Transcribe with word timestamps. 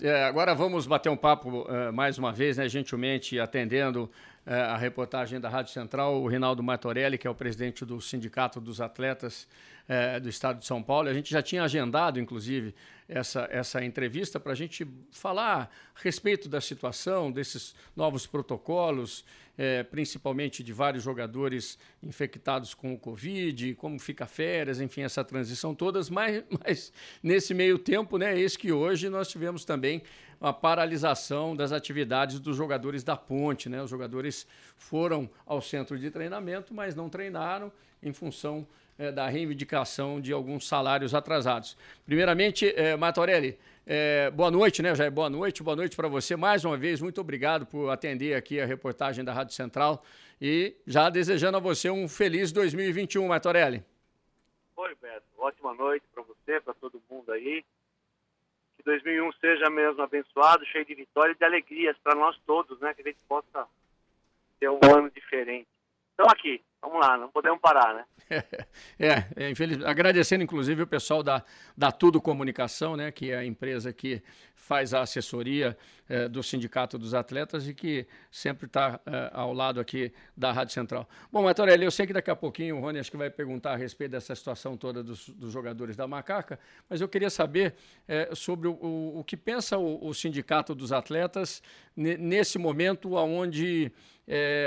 É, 0.00 0.24
agora 0.24 0.54
vamos 0.54 0.86
bater 0.86 1.08
um 1.08 1.16
papo 1.16 1.62
uh, 1.62 1.92
mais 1.92 2.18
uma 2.18 2.32
vez, 2.32 2.56
né, 2.56 2.68
gentilmente 2.68 3.38
atendendo 3.40 4.10
a 4.54 4.76
reportagem 4.76 5.38
da 5.38 5.48
Rádio 5.48 5.72
Central, 5.72 6.22
o 6.22 6.26
Rinaldo 6.26 6.62
Martorelli, 6.62 7.18
que 7.18 7.26
é 7.26 7.30
o 7.30 7.34
presidente 7.34 7.84
do 7.84 8.00
Sindicato 8.00 8.60
dos 8.60 8.80
Atletas 8.80 9.46
uh, 9.88 10.20
do 10.20 10.28
Estado 10.28 10.60
de 10.60 10.66
São 10.66 10.82
Paulo. 10.82 11.08
A 11.08 11.12
gente 11.12 11.30
já 11.30 11.42
tinha 11.42 11.62
agendado, 11.62 12.18
inclusive, 12.18 12.74
essa, 13.06 13.46
essa 13.50 13.84
entrevista 13.84 14.40
para 14.40 14.52
a 14.52 14.54
gente 14.54 14.86
falar 15.10 15.70
a 15.94 16.00
respeito 16.02 16.48
da 16.48 16.60
situação, 16.60 17.30
desses 17.30 17.74
novos 17.94 18.26
protocolos, 18.26 19.24
é, 19.58 19.82
principalmente 19.82 20.62
de 20.62 20.72
vários 20.72 21.02
jogadores 21.02 21.78
infectados 22.00 22.74
com 22.74 22.94
o 22.94 22.98
Covid, 22.98 23.74
como 23.74 23.98
fica 23.98 24.24
férias, 24.24 24.80
enfim, 24.80 25.02
essa 25.02 25.24
transição 25.24 25.74
todas, 25.74 26.08
mas, 26.08 26.44
mas 26.64 26.92
nesse 27.22 27.52
meio 27.52 27.78
tempo, 27.78 28.16
né, 28.16 28.38
eis 28.38 28.56
que 28.56 28.70
hoje 28.70 29.08
nós 29.08 29.28
tivemos 29.28 29.64
também 29.64 30.02
a 30.40 30.52
paralisação 30.52 31.54
das 31.54 31.72
atividades 31.72 32.38
dos 32.38 32.56
jogadores 32.56 33.02
da 33.02 33.16
ponte, 33.16 33.68
né? 33.68 33.82
Os 33.82 33.90
jogadores 33.90 34.46
foram 34.76 35.28
ao 35.44 35.60
centro 35.60 35.98
de 35.98 36.10
treinamento, 36.10 36.72
mas 36.72 36.94
não 36.94 37.08
treinaram 37.08 37.72
em 38.02 38.12
função 38.12 38.66
é, 38.98 39.12
da 39.12 39.28
reivindicação 39.28 40.20
de 40.20 40.32
alguns 40.32 40.66
salários 40.66 41.14
atrasados. 41.14 41.76
Primeiramente, 42.04 42.72
é, 42.76 42.96
Matorelli, 42.96 43.58
é, 43.86 44.30
boa 44.30 44.50
noite, 44.50 44.82
né, 44.82 44.94
Jair? 44.94 45.10
Boa 45.10 45.30
noite, 45.30 45.62
boa 45.62 45.76
noite 45.76 45.96
para 45.96 46.08
você. 46.08 46.36
Mais 46.36 46.64
uma 46.64 46.76
vez, 46.76 47.00
muito 47.00 47.20
obrigado 47.20 47.64
por 47.64 47.88
atender 47.90 48.34
aqui 48.34 48.60
a 48.60 48.66
reportagem 48.66 49.24
da 49.24 49.32
Rádio 49.32 49.54
Central 49.54 50.04
e 50.40 50.76
já 50.86 51.08
desejando 51.08 51.56
a 51.56 51.60
você 51.60 51.88
um 51.88 52.06
feliz 52.08 52.52
2021, 52.52 53.26
Matorelli. 53.26 53.82
Oi, 54.76 54.94
Beto. 55.00 55.24
Ótima 55.38 55.74
noite 55.74 56.04
para 56.12 56.22
você, 56.22 56.60
para 56.60 56.74
todo 56.74 57.00
mundo 57.10 57.32
aí. 57.32 57.64
Que 58.78 58.84
2001 58.84 59.32
seja 59.32 59.68
mesmo 59.68 60.00
abençoado, 60.00 60.64
cheio 60.66 60.86
de 60.86 60.94
vitórias 60.94 61.36
e 61.36 61.38
de 61.38 61.44
alegrias 61.44 61.98
para 61.98 62.14
nós 62.14 62.38
todos, 62.46 62.80
né? 62.80 62.94
Que 62.94 63.02
a 63.02 63.04
gente 63.04 63.18
possa 63.28 63.68
ter 64.58 64.70
um 64.70 64.78
ano 64.96 65.10
diferente. 65.10 65.68
Então 66.14 66.26
aqui, 66.30 66.62
vamos 66.80 67.00
lá, 67.00 67.16
não 67.16 67.30
podemos 67.30 67.60
parar, 67.60 67.94
né? 67.94 68.04
É, 68.98 69.24
é 69.36 69.50
infeliz... 69.50 69.82
agradecendo 69.84 70.44
inclusive 70.44 70.82
o 70.82 70.86
pessoal 70.86 71.22
da, 71.22 71.42
da 71.76 71.90
Tudo 71.90 72.20
Comunicação, 72.20 72.96
né, 72.96 73.10
que 73.10 73.30
é 73.30 73.36
a 73.36 73.44
empresa 73.44 73.92
que 73.92 74.22
faz 74.68 74.92
a 74.92 75.00
assessoria 75.00 75.78
é, 76.08 76.28
do 76.28 76.42
Sindicato 76.42 76.98
dos 76.98 77.14
Atletas 77.14 77.66
e 77.66 77.72
que 77.72 78.06
sempre 78.30 78.66
está 78.66 79.00
é, 79.06 79.30
ao 79.32 79.52
lado 79.52 79.80
aqui 79.80 80.12
da 80.36 80.52
Rádio 80.52 80.74
Central. 80.74 81.08
Bom, 81.32 81.42
Matorelli, 81.42 81.84
eu 81.84 81.90
sei 81.90 82.06
que 82.06 82.12
daqui 82.12 82.30
a 82.30 82.36
pouquinho 82.36 82.76
o 82.76 82.80
Rony 82.80 82.98
acho 82.98 83.10
que 83.10 83.16
vai 83.16 83.30
perguntar 83.30 83.72
a 83.72 83.76
respeito 83.76 84.10
dessa 84.10 84.34
situação 84.34 84.76
toda 84.76 85.02
dos, 85.02 85.28
dos 85.30 85.52
jogadores 85.52 85.96
da 85.96 86.06
Macaca, 86.06 86.58
mas 86.88 87.00
eu 87.00 87.08
queria 87.08 87.30
saber 87.30 87.74
é, 88.06 88.34
sobre 88.34 88.68
o, 88.68 88.72
o, 88.72 89.20
o, 89.20 89.24
que 89.24 89.36
pensa 89.36 89.78
o, 89.78 90.06
o 90.06 90.12
Sindicato 90.12 90.74
dos 90.74 90.92
Atletas 90.92 91.62
nesse 91.96 92.58
momento 92.58 93.14
onde 93.14 93.90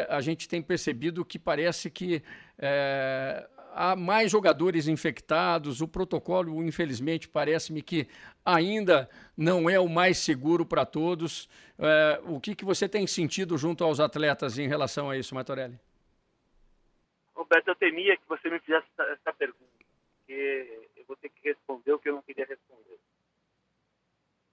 a 0.10 0.20
gente 0.20 0.50
tem 0.50 0.62
percebido 0.62 1.24
que 1.24 1.38
parece 1.38 1.90
que 1.90 2.01
é, 2.58 3.48
há 3.74 3.96
mais 3.96 4.32
jogadores 4.32 4.88
infectados, 4.88 5.82
o 5.82 5.88
protocolo, 5.88 6.64
infelizmente, 6.64 7.28
parece-me 7.28 7.82
que 7.82 8.08
ainda 8.46 9.10
não 9.36 9.70
é 9.70 9.80
o 9.80 9.90
mais 9.90 10.18
seguro 10.18 10.66
para 10.66 10.86
todos. 10.86 11.50
É, 11.80 12.22
o 12.26 12.40
que, 12.40 12.56
que 12.56 12.66
você 12.66 12.88
tem 12.88 13.08
sentido 13.08 13.58
junto 13.58 13.84
aos 13.84 14.00
atletas 14.00 14.58
em 14.58 14.68
relação 14.68 15.10
a 15.10 15.18
isso, 15.18 15.34
Matorelli? 15.34 15.80
Roberto, 17.34 17.70
eu 17.70 17.76
temia 17.76 18.16
que 18.18 18.28
você 18.28 18.50
me 18.50 18.60
fizesse 18.60 18.86
essa, 18.94 19.12
essa 19.12 19.34
pergunta, 19.34 19.66
porque 20.20 20.88
eu 20.96 21.06
vou 21.06 21.16
ter 21.16 21.30
que 21.30 21.48
responder 21.48 21.94
o 21.94 22.00
que 22.00 22.10
eu 22.10 22.16
não 22.16 22.22
queria 22.22 22.46
responder. 22.46 23.00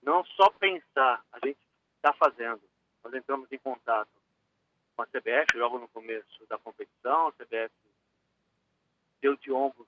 Não 0.02 0.24
só 0.24 0.48
pensar, 0.50 1.22
a 1.32 1.38
gente 1.44 1.58
está 1.96 2.12
fazendo. 2.14 2.62
Nós 3.04 3.12
entramos 3.12 3.50
em 3.52 3.58
contato 3.58 4.08
com 4.98 5.02
a 5.02 5.06
CBF 5.06 5.56
logo 5.56 5.78
no 5.78 5.86
começo 5.86 6.44
da 6.48 6.58
competição, 6.58 7.28
a 7.28 7.32
CBF 7.32 7.72
deu 9.20 9.36
de 9.36 9.52
ombros 9.52 9.86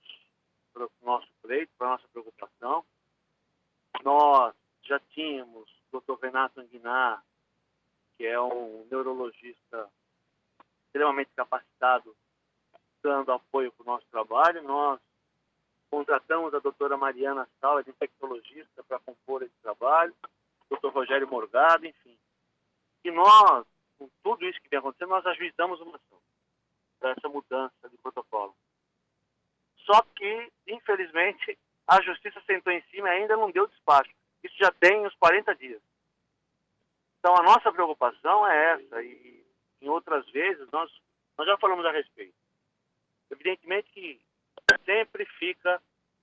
para 0.72 0.84
o 0.84 0.90
nosso 1.02 1.26
pleito, 1.42 1.72
para 1.76 1.88
a 1.88 1.90
nossa 1.90 2.08
preocupação. 2.12 2.86
Nós 4.04 4.54
já 4.84 5.00
tínhamos 5.10 5.68
o 5.90 6.00
Dr. 6.00 6.14
Renato 6.22 6.60
Anguinar, 6.60 7.24
que 8.16 8.24
é 8.24 8.40
um 8.40 8.86
neurologista 8.88 9.90
extremamente 10.86 11.32
capacitado, 11.34 12.16
dando 13.02 13.32
apoio 13.32 13.72
para 13.72 13.82
o 13.82 13.86
nosso 13.86 14.06
trabalho. 14.12 14.62
Nós 14.62 15.00
contratamos 15.90 16.54
a 16.54 16.60
doutora 16.60 16.96
Mariana 16.96 17.48
Sala, 17.60 17.82
infectologista, 17.84 18.84
para 18.84 19.00
compor 19.00 19.42
esse 19.42 19.56
trabalho, 19.60 20.14
o 20.22 20.68
doutor 20.70 20.92
Rogério 20.92 21.28
Morgado, 21.28 21.84
enfim. 21.84 22.16
E 23.04 23.10
nós, 23.10 23.66
com 24.00 24.10
tudo 24.22 24.46
isso 24.46 24.60
que 24.62 24.68
vem 24.70 24.78
acontecendo, 24.78 25.10
nós 25.10 25.26
ajuizamos 25.26 25.78
uma 25.82 25.96
ação 25.96 26.18
para 26.98 27.10
essa 27.10 27.28
mudança 27.28 27.88
de 27.90 27.98
protocolo. 27.98 28.56
Só 29.84 30.00
que, 30.16 30.50
infelizmente, 30.66 31.58
a 31.86 32.00
justiça 32.00 32.40
sentou 32.46 32.72
em 32.72 32.82
cima 32.84 33.08
e 33.08 33.12
ainda 33.12 33.36
não 33.36 33.50
deu 33.50 33.66
despacho. 33.66 34.10
Isso 34.42 34.56
já 34.58 34.70
tem 34.72 35.06
uns 35.06 35.14
40 35.16 35.54
dias. 35.56 35.82
Então, 37.18 37.34
a 37.36 37.42
nossa 37.42 37.70
preocupação 37.70 38.46
é 38.46 38.72
essa. 38.72 39.02
E 39.02 39.44
em 39.82 39.88
outras 39.88 40.26
vezes, 40.30 40.66
nós, 40.70 40.90
nós 41.36 41.46
já 41.46 41.58
falamos 41.58 41.84
a 41.84 41.92
respeito. 41.92 42.34
Evidentemente 43.30 43.90
que 43.90 44.20
sempre 44.86 45.26
fica 45.38 45.82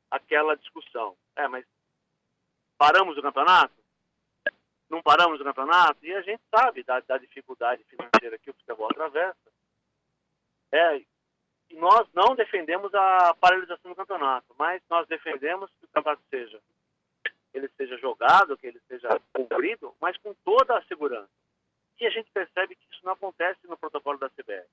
aquela 0.10 0.58
discussão. 0.58 1.16
É, 1.36 1.48
mas 1.48 1.66
paramos 2.78 3.18
o 3.18 3.22
campeonato? 3.22 3.76
Não 4.90 5.02
paramos 5.02 5.40
o 5.42 5.44
campeonato? 5.44 6.06
E 6.06 6.14
a 6.14 6.22
gente 6.22 6.42
sabe 6.50 6.84
da, 6.84 7.00
da 7.02 7.18
dificuldade 7.18 7.84
financeira 7.86 8.38
que 8.38 8.50
o 8.50 8.54
futebol 8.54 8.90
atravessa. 8.90 9.52
É, 10.72 10.98
e 10.98 11.76
nós 11.76 12.08
não 12.14 12.36
defendemos 12.36 12.94
a 12.94 13.34
paralisação 13.36 13.92
do 13.92 13.96
campeonato, 13.96 14.56
mas 14.58 14.82
nós 14.90 15.08
defendemos 15.08 15.70
que 15.80 15.86
o 15.86 15.90
campeonato 15.90 16.24
seja 16.30 16.62
ele 17.58 17.70
seja 17.76 17.98
jogado, 17.98 18.58
que 18.58 18.68
ele 18.68 18.80
seja 18.88 19.20
cumprido, 19.34 19.94
mas 20.00 20.18
com 20.18 20.34
toda 20.46 20.78
a 20.78 20.84
segurança. 20.84 21.30
E 22.00 22.06
a 22.06 22.10
gente 22.10 22.30
percebe 22.32 22.76
que 22.76 22.94
isso 22.94 23.04
não 23.04 23.14
acontece 23.14 23.60
no 23.68 23.78
protocolo 23.78 24.18
da 24.20 24.30
CBF. 24.30 24.68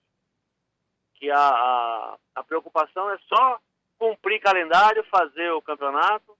Que 1.15 1.31
a, 1.31 1.39
a, 1.39 2.19
a 2.35 2.45
preocupação 2.45 3.11
é 3.11 3.19
só 3.27 3.59
cumprir 3.99 4.41
calendário, 4.41 5.05
fazer 5.05 5.51
o 5.53 5.63
campeonato, 5.63 6.37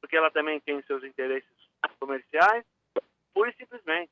porque 0.00 0.16
ela 0.16 0.30
também 0.30 0.60
tem 0.60 0.82
seus 0.82 1.02
interesses 1.02 1.48
comerciais, 1.98 2.64
pura 3.38 3.50
e 3.50 3.54
simplesmente. 3.54 4.10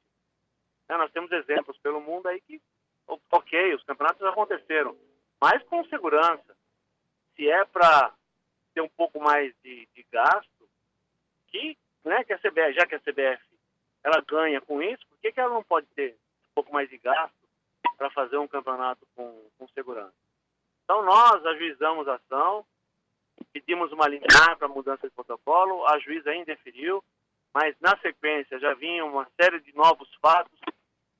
É, 0.88 0.97
nós 0.97 1.10
temos 1.10 1.32
exemplos 1.32 1.76
pelo 1.78 2.00
mundo 2.00 2.28
aí 2.28 2.41
que, 2.42 2.62
ok, 3.09 3.75
os 3.75 3.82
campeonatos 3.82 4.22
aconteceram, 4.22 4.97
mas 5.41 5.60
com 5.64 5.84
segurança. 5.87 6.56
Se 7.34 7.50
é 7.50 7.64
para 7.64 8.14
ter 8.72 8.82
um 8.82 8.88
pouco 8.88 9.20
mais 9.20 9.53
de, 9.64 9.88
de, 9.92 10.06
gasto, 10.12 10.69
que, 11.48 11.76
né, 12.04 12.22
que 12.22 12.32
a 12.32 12.38
CBF, 12.38 12.72
já 12.75 12.87
que 12.87 12.94
a 12.94 13.00
CBF 13.00 13.42
ela 14.04 14.20
ganha 14.20 14.60
com 14.60 14.81
isso, 14.81 15.04
por 15.09 15.19
que, 15.19 15.32
que 15.32 15.41
ela 15.41 15.53
não 15.53 15.64
pode 15.64 15.88
ter 15.88 16.12
um 16.12 16.54
pouco 16.54 16.72
mais 16.72 16.88
de 16.88 16.97
gasto 16.98 17.34
para 17.98 18.08
fazer 18.10 18.37
um 18.37 18.47
campeonato 18.47 19.04
com, 19.16 19.44
com 19.58 19.69
segurança? 19.69 20.14
Então 20.84 21.03
nós 21.03 21.44
ajuizamos 21.44 22.06
a 22.06 22.14
ação, 22.14 22.64
pedimos 23.53 23.91
uma 23.91 24.06
liminar 24.06 24.56
para 24.56 24.69
mudança 24.69 25.08
de 25.08 25.14
protocolo, 25.14 25.84
a 25.88 25.98
juíza 25.98 26.31
ainda 26.31 26.47
deferiu, 26.47 27.03
mas 27.56 27.75
na 27.81 27.97
sequência 28.00 28.59
já 28.59 28.75
vinha 28.75 29.03
uma 29.03 29.27
série 29.41 29.59
de 29.61 29.75
novos 29.75 30.06
fatos. 30.21 30.61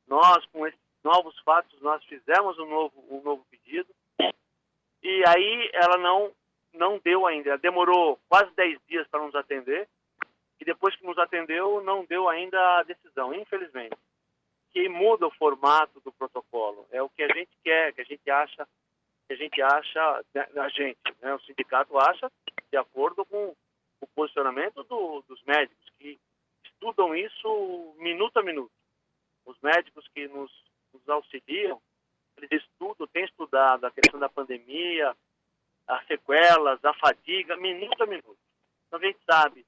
Nós, 0.07 0.45
com 0.53 0.67
esses 0.67 0.79
novos 1.03 1.35
fatos, 1.39 1.81
nós 1.81 2.05
fizemos 2.05 2.59
um 2.59 2.67
novo, 2.67 3.05
um 3.09 3.23
novo 3.23 3.43
pedido 3.51 3.89
e 5.03 5.25
aí 5.27 5.71
ela 5.73 5.97
não, 5.97 6.31
não 6.75 6.99
deu 6.99 7.27
ainda. 7.27 7.49
Ela 7.49 7.59
demorou 7.59 8.21
quase 8.29 8.55
10 8.55 8.79
dias 8.87 9.09
para 9.09 9.25
nos 9.25 9.35
atender. 9.35 9.89
E 10.61 10.65
depois 10.67 10.95
que 10.97 11.07
nos 11.07 11.17
atendeu, 11.17 11.83
não 11.83 12.05
deu 12.05 12.29
ainda 12.29 12.61
a 12.81 12.83
decisão, 12.83 13.33
infelizmente. 13.33 13.97
Que 14.75 14.91
muda 14.91 15.27
o 15.27 15.35
formato 15.37 16.01
do 16.01 16.13
protocolo. 16.13 16.87
É 16.91 17.03
o 17.03 17.09
que 17.09 17.23
a 17.23 17.29
gente 17.29 17.57
quer, 17.65 17.95
que 17.95 18.03
a 18.03 18.05
gente 18.05 18.31
acha, 18.31 18.69
que 19.27 19.33
a 19.33 19.37
gente 19.37 19.63
acha, 19.63 20.25
né, 20.35 20.47
a 20.55 20.69
gente, 20.69 20.99
né, 21.23 21.35
o 21.35 21.41
sindicato 21.41 21.99
acha, 21.99 22.31
de 22.71 22.77
acordo 22.77 23.25
com 23.25 23.57
o 24.03 24.07
posicionamento 24.09 24.85
do, 24.85 25.25
dos 25.27 25.43
médicos, 25.45 25.87
que 25.99 26.21
estudam 26.67 27.15
isso 27.15 27.95
minuto 27.99 28.37
a 28.39 28.43
minuto. 28.43 28.73
Os 29.45 29.59
médicos 29.61 30.07
que 30.09 30.27
nos, 30.29 30.53
nos 30.93 31.09
auxiliam, 31.09 31.81
eles 32.37 32.63
estudam, 32.63 33.07
têm 33.09 33.25
estudado 33.25 33.85
a 33.85 33.91
questão 33.91 34.21
da 34.21 34.29
pandemia, 34.29 35.17
as 35.87 36.07
sequelas, 36.07 36.85
a 36.85 36.93
fadiga, 36.95 37.57
minuto 37.57 38.03
a 38.03 38.07
minuto. 38.07 38.39
Então 38.87 38.99
a 38.99 39.05
gente 39.05 39.19
sabe 39.29 39.65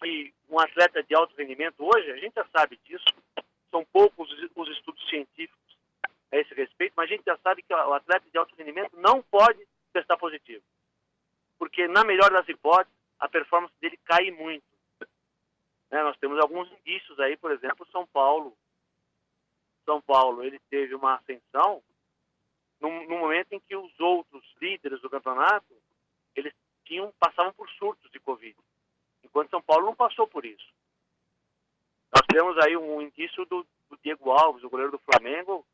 que 0.00 0.32
um 0.48 0.58
atleta 0.58 1.02
de 1.02 1.14
alto 1.14 1.34
rendimento, 1.36 1.84
hoje, 1.84 2.10
a 2.10 2.16
gente 2.16 2.34
já 2.34 2.46
sabe 2.56 2.78
disso, 2.84 3.04
são 3.70 3.84
poucos 3.92 4.30
os 4.54 4.68
estudos 4.68 5.08
científicos 5.08 5.76
a 6.32 6.36
esse 6.36 6.54
respeito, 6.54 6.94
mas 6.96 7.10
a 7.10 7.14
gente 7.14 7.24
já 7.24 7.36
sabe 7.38 7.62
que 7.62 7.74
o 7.74 7.92
atleta 7.92 8.28
de 8.30 8.38
alto 8.38 8.54
rendimento 8.56 8.96
não 8.96 9.22
pode 9.22 9.66
testar 9.92 10.16
positivo. 10.16 10.62
Porque, 11.58 11.86
na 11.88 12.04
melhor 12.04 12.30
das 12.30 12.48
hipóteses, 12.48 12.98
a 13.18 13.28
performance 13.28 13.74
dele 13.80 13.98
cai 14.04 14.30
muito. 14.30 14.64
Né? 15.90 16.02
Nós 16.02 16.16
temos 16.18 16.38
alguns 16.38 16.70
indícios 16.72 17.18
aí, 17.18 17.36
por 17.36 17.50
exemplo, 17.50 17.86
São 17.90 18.06
Paulo. 18.06 18.56
São 19.84 20.00
Paulo, 20.00 20.44
ele 20.44 20.58
teve 20.70 20.94
uma 20.94 21.16
ascensão 21.16 21.82
no, 22.80 22.90
no 23.08 23.18
momento 23.18 23.52
em 23.52 23.60
que 23.60 23.76
os 23.76 23.98
outros 24.00 24.44
líderes 24.60 25.00
do 25.00 25.10
campeonato, 25.10 25.74
eles 26.34 26.54
tinham, 26.84 27.12
passavam 27.18 27.52
por 27.52 27.68
surtos 27.70 28.10
de 28.10 28.20
Covid. 28.20 28.56
Enquanto 29.24 29.50
São 29.50 29.62
Paulo 29.62 29.86
não 29.86 29.94
passou 29.94 30.26
por 30.26 30.44
isso. 30.44 30.72
Nós 32.12 32.26
temos 32.26 32.56
aí 32.58 32.76
um 32.76 33.00
indício 33.00 33.44
do, 33.46 33.66
do 33.88 33.98
Diego 34.02 34.30
Alves, 34.30 34.64
o 34.64 34.70
goleiro 34.70 34.92
do 34.92 34.98
Flamengo, 34.98 35.64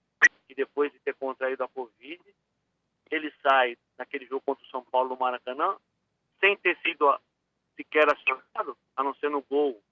que 0.46 0.54
depois 0.54 0.92
de 0.92 0.98
ter 1.00 1.14
contraído 1.14 1.64
a 1.64 1.68
Covid, 1.68 2.22
ele 3.10 3.32
sai 3.42 3.76
naquele 3.96 4.26
jogo 4.26 4.42
contra 4.44 4.64
o 4.64 4.68
São 4.68 4.84
Paulo 4.84 5.10
no 5.10 5.16
Maracanã, 5.16 5.76
sem 6.40 6.56
ter 6.58 6.76
sido 6.80 7.18
sequer 7.76 8.06
acionado, 8.12 8.76
a 8.96 9.02
não 9.02 9.14
ser 9.14 9.30
no 9.30 9.42
gol 9.42 9.82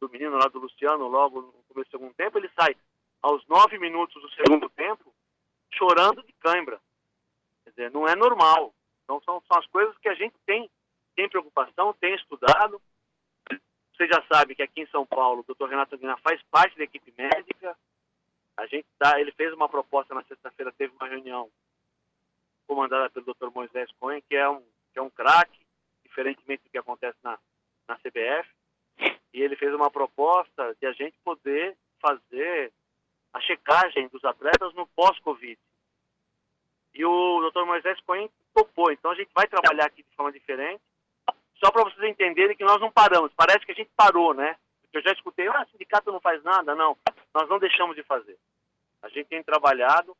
do 0.00 0.08
menino 0.08 0.36
lá 0.36 0.48
do 0.48 0.58
Luciano, 0.58 1.06
logo 1.06 1.42
no 1.42 1.52
começo 1.68 1.90
do 1.90 1.98
segundo 1.98 2.14
tempo, 2.14 2.38
ele 2.38 2.50
sai 2.58 2.74
aos 3.22 3.46
nove 3.46 3.78
minutos 3.78 4.20
do 4.20 4.30
segundo 4.30 4.68
tempo, 4.70 5.14
chorando 5.74 6.22
de 6.22 6.32
cãibra. 6.34 6.80
Quer 7.64 7.70
dizer, 7.70 7.90
não 7.90 8.06
é 8.06 8.16
normal. 8.16 8.74
Então 9.04 9.20
são, 9.22 9.42
são 9.46 9.58
as 9.58 9.66
coisas 9.66 9.96
que 9.98 10.08
a 10.08 10.14
gente 10.14 10.34
tem, 10.46 10.70
tem 11.14 11.28
preocupação, 11.28 11.92
tem 11.94 12.14
estudado. 12.14 12.80
Você 13.94 14.06
já 14.06 14.24
sabe 14.32 14.54
que 14.54 14.62
aqui 14.62 14.80
em 14.80 14.86
São 14.86 15.04
Paulo, 15.04 15.44
o 15.46 15.54
Dr. 15.54 15.68
Renato 15.68 15.98
Guiná 15.98 16.16
faz 16.18 16.42
parte 16.50 16.76
da 16.78 16.84
equipe 16.84 17.12
médica. 17.16 17.76
A 18.56 18.66
gente 18.66 18.86
tá, 18.98 19.20
ele 19.20 19.32
fez 19.32 19.52
uma 19.52 19.68
proposta 19.68 20.14
na 20.14 20.24
sexta-feira, 20.24 20.72
teve 20.72 20.94
uma 20.94 21.08
reunião 21.08 21.50
comandada 22.66 23.10
pelo 23.10 23.34
Dr. 23.34 23.50
Moisés 23.54 23.90
Cohen, 23.98 24.22
que 24.22 24.34
é 24.34 24.48
um, 24.48 24.62
que 24.92 24.98
é 24.98 25.02
um 25.02 25.10
craque, 25.10 25.66
diferentemente 26.04 26.62
do 26.64 26.70
que 26.70 26.78
acontece 26.78 27.18
na, 27.22 27.38
na 27.86 27.96
CBF. 27.96 28.48
E 29.32 29.40
ele 29.40 29.56
fez 29.56 29.72
uma 29.74 29.90
proposta 29.90 30.76
de 30.80 30.86
a 30.86 30.92
gente 30.92 31.16
poder 31.24 31.76
fazer 32.00 32.72
a 33.32 33.40
checagem 33.40 34.08
dos 34.08 34.24
atletas 34.24 34.74
no 34.74 34.86
pós-Covid. 34.88 35.58
E 36.94 37.04
o 37.04 37.50
Dr. 37.50 37.64
Moisés 37.64 38.00
Cohen 38.00 38.28
topou. 38.52 38.90
Então 38.90 39.10
a 39.10 39.14
gente 39.14 39.30
vai 39.34 39.46
trabalhar 39.46 39.86
aqui 39.86 40.02
de 40.02 40.16
forma 40.16 40.32
diferente, 40.32 40.82
só 41.62 41.70
para 41.70 41.84
vocês 41.84 42.02
entenderem 42.10 42.56
que 42.56 42.64
nós 42.64 42.80
não 42.80 42.90
paramos. 42.90 43.32
Parece 43.36 43.64
que 43.64 43.72
a 43.72 43.74
gente 43.74 43.90
parou, 43.96 44.34
né? 44.34 44.56
Eu 44.92 45.02
já 45.02 45.12
escutei, 45.12 45.46
ah, 45.46 45.66
sindicato 45.70 46.10
não 46.10 46.20
faz 46.20 46.42
nada. 46.42 46.74
Não, 46.74 46.96
nós 47.34 47.48
não 47.48 47.58
deixamos 47.58 47.94
de 47.94 48.02
fazer. 48.02 48.36
A 49.02 49.08
gente 49.08 49.28
tem 49.28 49.42
trabalhado 49.42 50.16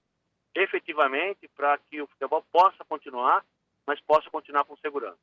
efetivamente 0.54 1.48
para 1.56 1.78
que 1.78 2.00
o 2.00 2.06
futebol 2.06 2.44
possa 2.52 2.84
continuar, 2.84 3.44
mas 3.86 4.00
possa 4.00 4.30
continuar 4.30 4.64
com 4.64 4.76
segurança. 4.76 5.18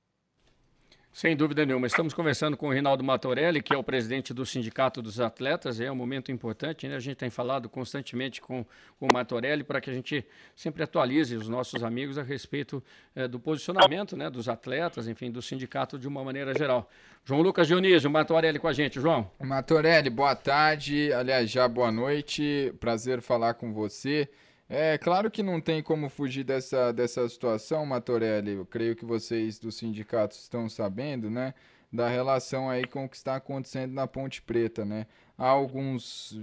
Sem 1.17 1.35
dúvida 1.35 1.65
nenhuma. 1.65 1.87
Estamos 1.87 2.13
conversando 2.13 2.55
com 2.55 2.67
o 2.67 2.71
Rinaldo 2.71 3.03
Matorelli, 3.03 3.59
que 3.59 3.73
é 3.73 3.77
o 3.77 3.81
presidente 3.81 4.35
do 4.35 4.45
Sindicato 4.45 5.01
dos 5.01 5.19
Atletas. 5.19 5.79
É 5.79 5.91
um 5.91 5.95
momento 5.95 6.31
importante, 6.31 6.87
né? 6.87 6.95
A 6.95 6.99
gente 6.99 7.15
tem 7.15 7.31
falado 7.31 7.67
constantemente 7.67 8.39
com, 8.39 8.63
o 9.01 9.07
Matorelli 9.11 9.63
para 9.63 9.81
que 9.81 9.89
a 9.89 9.93
gente 9.93 10.23
sempre 10.55 10.83
atualize 10.83 11.35
os 11.35 11.49
nossos 11.49 11.83
amigos 11.83 12.19
a 12.19 12.21
respeito 12.21 12.83
é, 13.15 13.27
do 13.27 13.39
posicionamento 13.39 14.15
né, 14.15 14.29
dos 14.29 14.47
atletas, 14.47 15.07
enfim, 15.07 15.31
do 15.31 15.41
sindicato 15.41 15.97
de 15.97 16.07
uma 16.07 16.23
maneira 16.23 16.53
geral. 16.55 16.87
João 17.25 17.41
Lucas 17.41 17.65
Dionísio, 17.65 18.11
Matorelli 18.11 18.59
com 18.59 18.67
a 18.67 18.73
gente. 18.73 19.01
João. 19.01 19.31
Matorelli, 19.39 20.11
boa 20.11 20.35
tarde. 20.35 21.11
Aliás, 21.11 21.49
já 21.49 21.67
boa 21.67 21.91
noite. 21.91 22.71
Prazer 22.79 23.23
falar 23.23 23.55
com 23.55 23.73
você. 23.73 24.29
É 24.69 24.97
claro 24.97 25.31
que 25.31 25.41
não 25.41 25.61
tem 25.61 25.81
como 25.81 26.09
fugir 26.09 26.43
dessa, 26.43 26.91
dessa 26.91 27.27
situação, 27.29 27.85
Matorelli. 27.85 28.51
Eu 28.51 28.65
creio 28.65 28.95
que 28.95 29.05
vocês 29.05 29.57
do 29.57 29.71
sindicato 29.71 30.35
estão 30.35 30.67
sabendo, 30.67 31.29
né? 31.29 31.53
Da 31.91 32.09
relação 32.09 32.69
aí 32.69 32.85
com 32.85 33.05
o 33.05 33.09
que 33.09 33.15
está 33.15 33.37
acontecendo 33.37 33.93
na 33.93 34.05
Ponte 34.05 34.41
Preta, 34.41 34.83
né? 34.83 35.07
Há 35.37 35.47
alguns, 35.47 36.37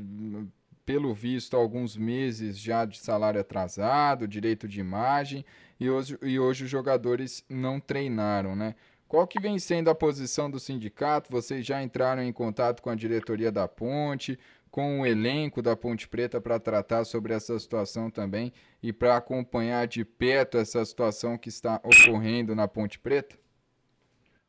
pelo 0.87 1.12
visto, 1.12 1.55
alguns 1.55 1.99
meses 1.99 2.59
já 2.59 2.87
de 2.87 2.99
salário 2.99 3.41
atrasado, 3.41 4.27
direito 4.27 4.67
de 4.67 4.81
imagem, 4.81 5.44
e 5.79 5.91
hoje, 5.91 6.19
e 6.23 6.38
hoje 6.38 6.65
os 6.65 6.70
jogadores 6.70 7.44
não 7.47 7.79
treinaram, 7.79 8.56
né? 8.56 8.75
Qual 9.06 9.27
que 9.27 9.38
vem 9.38 9.59
sendo 9.59 9.91
a 9.91 9.94
posição 9.94 10.50
do 10.50 10.59
sindicato? 10.59 11.31
Vocês 11.31 11.65
já 11.65 11.82
entraram 11.82 12.23
em 12.23 12.32
contato 12.32 12.81
com 12.81 12.88
a 12.88 12.94
diretoria 12.94 13.53
da 13.53 13.69
Ponte? 13.69 14.38
Com 14.75 15.03
o 15.03 15.06
elenco 15.06 15.62
da 15.62 15.76
Ponte 15.76 16.09
Preta 16.09 16.41
para 16.41 16.59
tratar 16.59 17.05
sobre 17.05 17.32
essa 17.32 17.56
situação 17.61 18.11
também 18.11 18.53
e 18.82 18.93
para 18.93 19.17
acompanhar 19.17 19.87
de 19.87 20.05
perto 20.05 20.59
essa 20.59 20.85
situação 20.85 21.38
que 21.38 21.49
está 21.49 21.81
ocorrendo 21.85 22.56
na 22.56 22.67
Ponte 22.67 22.99
Preta? 22.99 23.38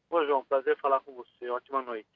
Ô 0.09 0.25
João, 0.25 0.43
prazer 0.43 0.75
falar 0.79 0.99
com 1.01 1.13
você, 1.13 1.47
ótima 1.47 1.83
noite. 1.83 2.09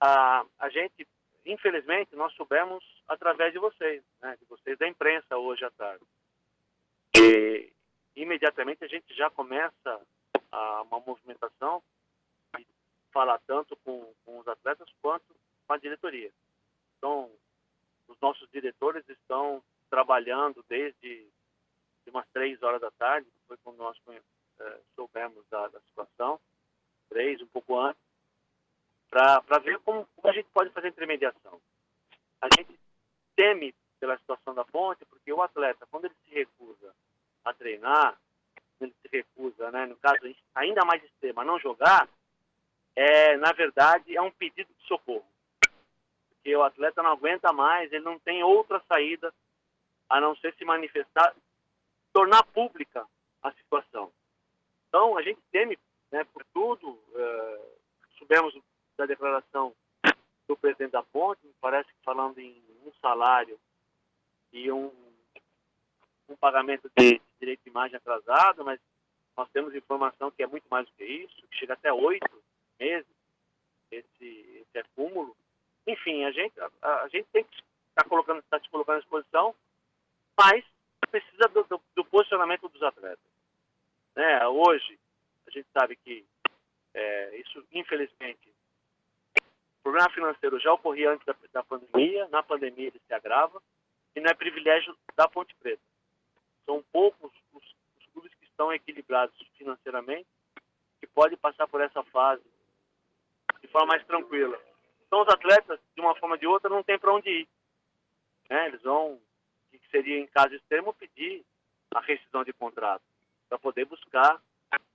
Ah, 0.00 0.46
a 0.58 0.70
gente, 0.70 1.06
infelizmente, 1.44 2.16
nós 2.16 2.32
soubemos 2.36 2.82
através 3.06 3.52
de 3.52 3.58
vocês, 3.58 4.02
né, 4.22 4.34
de 4.40 4.46
vocês 4.46 4.78
da 4.78 4.88
imprensa 4.88 5.36
hoje 5.36 5.62
à 5.62 5.70
tarde. 5.72 6.06
E 7.18 7.70
imediatamente 8.16 8.82
a 8.82 8.88
gente 8.88 9.14
já 9.14 9.28
começa 9.28 10.00
a, 10.50 10.82
uma 10.84 11.00
movimentação 11.00 11.82
de 12.56 12.66
falar 13.12 13.38
tanto 13.46 13.76
com, 13.84 14.10
com 14.24 14.38
os 14.38 14.48
atletas 14.48 14.88
quanto 15.02 15.36
com 15.66 15.74
a 15.74 15.76
diretoria. 15.76 16.32
Então, 16.98 17.30
os 18.08 18.18
nossos 18.20 18.48
diretores 18.50 19.06
estão 19.08 19.62
trabalhando 19.90 20.64
desde 20.68 21.28
de 22.04 22.10
umas 22.10 22.26
três 22.28 22.62
horas 22.62 22.80
da 22.80 22.90
tarde, 22.92 23.28
foi 23.48 23.56
quando 23.58 23.78
nós 23.78 23.96
é, 24.60 24.80
soubemos 24.94 25.44
da, 25.50 25.66
da, 25.68 25.80
situação, 25.80 26.40
três, 27.08 27.40
um 27.42 27.46
pouco 27.48 27.78
antes, 27.78 28.00
para 29.10 29.58
ver 29.58 29.78
como, 29.80 30.06
como, 30.14 30.28
a 30.28 30.32
gente 30.32 30.48
pode 30.50 30.70
fazer 30.70 30.88
intermediação. 30.88 31.60
A 32.40 32.48
gente 32.56 32.78
teme 33.34 33.74
pela 33.98 34.16
situação 34.18 34.54
da 34.54 34.64
ponte, 34.64 35.04
porque 35.06 35.32
o 35.32 35.42
atleta, 35.42 35.86
quando 35.90 36.04
ele 36.04 36.14
se 36.24 36.30
recusa 36.32 36.94
a 37.44 37.52
treinar, 37.52 38.16
ele 38.80 38.94
se 39.02 39.08
recusa, 39.10 39.70
né, 39.72 39.86
no 39.86 39.96
caso 39.96 40.20
ainda 40.54 40.84
mais 40.84 41.02
extremo, 41.02 41.40
a 41.40 41.44
não 41.44 41.58
jogar, 41.58 42.08
é, 42.94 43.36
na 43.36 43.52
verdade, 43.52 44.16
é 44.16 44.22
um 44.22 44.30
pedido 44.30 44.72
de 44.72 44.86
socorro 44.86 45.26
porque 46.46 46.54
o 46.54 46.62
atleta 46.62 47.02
não 47.02 47.10
aguenta 47.10 47.52
mais, 47.52 47.92
ele 47.92 48.04
não 48.04 48.20
tem 48.20 48.44
outra 48.44 48.80
saída 48.86 49.34
a 50.08 50.20
não 50.20 50.36
ser 50.36 50.54
se 50.54 50.64
manifestar, 50.64 51.34
tornar 52.12 52.44
pública 52.44 53.04
a 53.42 53.50
situação. 53.50 54.12
Então, 54.86 55.18
a 55.18 55.22
gente 55.22 55.40
teme, 55.50 55.76
né, 56.12 56.22
por 56.32 56.44
tudo, 56.54 56.90
uh, 56.90 57.78
soubemos 58.16 58.56
da 58.96 59.06
declaração 59.06 59.74
do 60.46 60.56
presidente 60.56 60.92
da 60.92 61.02
Ponte, 61.02 61.44
me 61.44 61.52
parece 61.60 61.88
que 61.88 62.04
falando 62.04 62.38
em 62.38 62.62
um 62.84 62.92
salário 63.02 63.58
e 64.52 64.70
um, 64.70 64.92
um 66.28 66.36
pagamento 66.36 66.88
de 66.96 67.20
direito 67.40 67.64
de 67.64 67.70
imagem 67.70 67.96
atrasado, 67.96 68.64
mas 68.64 68.78
nós 69.36 69.50
temos 69.50 69.74
informação 69.74 70.30
que 70.30 70.44
é 70.44 70.46
muito 70.46 70.68
mais 70.70 70.86
do 70.86 70.92
que 70.92 71.04
isso, 71.04 71.48
que 71.48 71.58
chega 71.58 71.72
até 71.72 71.92
oito 71.92 72.40
meses 72.78 73.10
esse, 73.90 74.62
esse 74.62 74.78
acúmulo. 74.78 75.36
Enfim, 75.86 76.24
a 76.24 76.30
gente, 76.32 76.54
a, 76.82 77.02
a 77.02 77.08
gente 77.08 77.26
tem 77.32 77.44
que 77.44 77.54
estar 77.54 78.02
tá 78.02 78.08
colocando, 78.08 78.42
tá 78.50 78.58
se 78.60 78.68
colocando 78.68 78.96
à 78.96 79.00
disposição, 79.00 79.54
mas 80.38 80.64
precisa 81.10 81.48
do, 81.48 81.64
do, 81.64 81.80
do 81.94 82.04
posicionamento 82.04 82.68
dos 82.68 82.82
atletas. 82.82 83.24
Né? 84.14 84.46
Hoje, 84.48 84.98
a 85.46 85.50
gente 85.50 85.68
sabe 85.72 85.96
que 85.96 86.24
é, 86.94 87.36
isso, 87.36 87.64
infelizmente, 87.72 88.52
o 89.38 89.82
problema 89.82 90.10
financeiro 90.10 90.58
já 90.58 90.72
ocorria 90.72 91.12
antes 91.12 91.24
da, 91.24 91.34
da 91.52 91.62
pandemia, 91.62 92.28
na 92.28 92.42
pandemia 92.42 92.88
ele 92.88 93.00
se 93.06 93.14
agrava, 93.14 93.62
e 94.14 94.20
não 94.20 94.30
é 94.30 94.34
privilégio 94.34 94.96
da 95.14 95.28
Ponte 95.28 95.54
Preta. 95.56 95.82
São 96.64 96.82
poucos 96.90 97.30
os, 97.52 97.62
os 97.98 98.06
clubes 98.12 98.34
que 98.34 98.46
estão 98.46 98.72
equilibrados 98.72 99.36
financeiramente, 99.56 100.26
que 101.00 101.06
podem 101.06 101.38
passar 101.38 101.68
por 101.68 101.80
essa 101.80 102.02
fase 102.04 102.42
de 103.60 103.68
forma 103.68 103.88
mais 103.88 104.04
tranquila. 104.06 104.58
Então 105.06 105.22
os 105.22 105.28
atletas, 105.28 105.80
de 105.94 106.00
uma 106.00 106.14
forma 106.16 106.34
ou 106.34 106.38
de 106.38 106.46
outra, 106.46 106.68
não 106.68 106.82
tem 106.82 106.98
para 106.98 107.12
onde 107.12 107.30
ir. 107.30 107.48
Né? 108.50 108.66
Eles 108.68 108.82
vão, 108.82 109.20
que 109.70 109.80
seria 109.90 110.18
em 110.18 110.26
caso 110.26 110.54
extremo, 110.54 110.92
pedir 110.94 111.44
a 111.94 112.00
rescisão 112.00 112.44
de 112.44 112.52
contrato 112.52 113.02
para 113.48 113.58
poder 113.58 113.84
buscar 113.84 114.40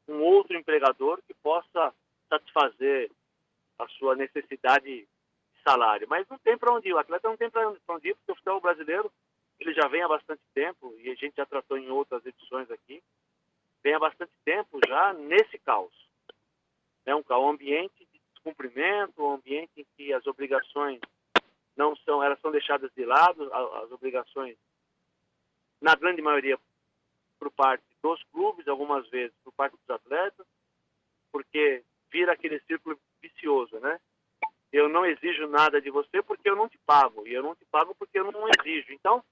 um 0.07 0.21
outro 0.21 0.57
empregador 0.57 1.21
que 1.25 1.33
possa 1.35 1.93
satisfazer 2.29 3.09
a 3.79 3.87
sua 3.87 4.15
necessidade 4.15 4.85
de 4.85 5.07
salário. 5.63 6.07
Mas 6.09 6.27
não 6.27 6.37
tem 6.39 6.57
para 6.57 6.73
onde 6.73 6.89
ir. 6.89 6.93
O 6.93 6.99
atleta 6.99 7.27
não 7.27 7.37
tem 7.37 7.49
para 7.49 7.69
onde 7.69 8.09
ir, 8.09 8.15
porque 8.15 8.31
o 8.31 8.35
futebol 8.35 8.61
brasileiro 8.61 9.11
ele 9.61 9.73
já 9.73 9.87
vem 9.87 10.01
há 10.01 10.07
bastante 10.07 10.41
tempo, 10.55 10.93
e 10.97 11.09
a 11.09 11.15
gente 11.15 11.35
já 11.35 11.45
tratou 11.45 11.77
em 11.77 11.89
outras 11.89 12.25
edições 12.25 12.69
aqui, 12.71 13.01
vem 13.83 13.93
há 13.93 13.99
bastante 13.99 14.31
tempo 14.43 14.79
já 14.87 15.13
nesse 15.13 15.59
caos. 15.59 15.93
É 17.05 17.15
um, 17.15 17.23
um 17.29 17.49
ambiente 17.49 18.07
descumprimento, 18.43 19.23
um 19.23 19.33
ambiente 19.33 19.71
em 19.77 19.85
que 19.95 20.13
as 20.13 20.25
obrigações 20.25 20.99
não 21.75 21.95
são, 21.97 22.23
elas 22.23 22.39
são 22.41 22.51
deixadas 22.51 22.91
de 22.95 23.05
lado, 23.05 23.51
as 23.53 23.91
obrigações, 23.91 24.57
na 25.79 25.95
grande 25.95 26.21
maioria, 26.21 26.59
por 27.39 27.51
parte 27.51 27.83
dos 28.03 28.21
clubes, 28.31 28.67
algumas 28.67 29.07
vezes 29.09 29.35
por 29.43 29.53
parte 29.53 29.75
dos 29.77 29.89
atletas, 29.89 30.45
porque 31.31 31.83
vira 32.11 32.33
aquele 32.33 32.59
círculo 32.61 32.99
vicioso, 33.21 33.79
né? 33.79 33.99
eu 34.71 34.87
não 34.87 35.05
exijo 35.05 35.47
nada 35.47 35.81
de 35.81 35.89
você 35.89 36.21
porque 36.23 36.49
eu 36.49 36.55
não 36.55 36.69
te 36.69 36.77
pago, 36.85 37.27
e 37.27 37.33
eu 37.33 37.43
não 37.43 37.55
te 37.55 37.65
pago 37.65 37.93
porque 37.95 38.19
eu 38.19 38.31
não 38.31 38.47
exijo. 38.47 38.93
Então, 38.93 39.23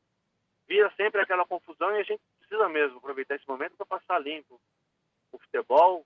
vira 0.68 0.92
sempre 0.98 1.22
aquela 1.22 1.46
confusão 1.46 1.96
e 1.96 2.00
a 2.00 2.04
gente 2.04 2.22
precisa 2.40 2.68
mesmo 2.68 2.98
aproveitar 2.98 3.36
esse 3.36 3.48
momento 3.48 3.76
para 3.78 3.86
passar 3.86 4.20
limpo 4.20 4.60
o 5.32 5.38
futebol, 5.38 6.06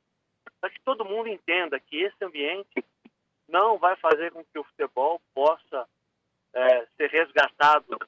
para 0.62 0.70
que 0.70 0.80
todo 0.82 1.06
mundo 1.06 1.30
entenda 1.30 1.80
que 1.80 2.02
esse 2.02 2.24
ambiente 2.24 2.86
não 3.54 3.78
vai 3.78 3.96
fazer 3.98 4.32
com 4.32 4.44
que 4.44 4.58
o 4.58 4.64
futebol 4.64 5.22
possa 5.32 5.88
é, 6.56 6.88
ser 6.98 7.08
resgatado 7.12 8.00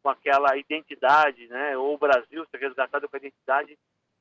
com 0.00 0.08
aquela 0.08 0.56
identidade, 0.56 1.48
né? 1.48 1.76
ou 1.76 1.94
o 1.94 1.98
Brasil 1.98 2.46
ser 2.48 2.58
resgatado 2.58 3.08
com 3.08 3.16
a 3.16 3.18
identidade 3.18 3.76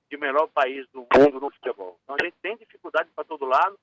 de 0.10 0.18
melhor 0.18 0.48
país 0.48 0.88
do 0.90 1.06
mundo 1.16 1.40
no 1.40 1.52
futebol. 1.52 2.00
Então 2.04 2.16
a 2.20 2.26
gente 2.26 2.36
tem 2.42 2.58
dificuldade 2.58 3.10
para 3.16 3.24
todo 3.24 3.46
lado 3.46 3.78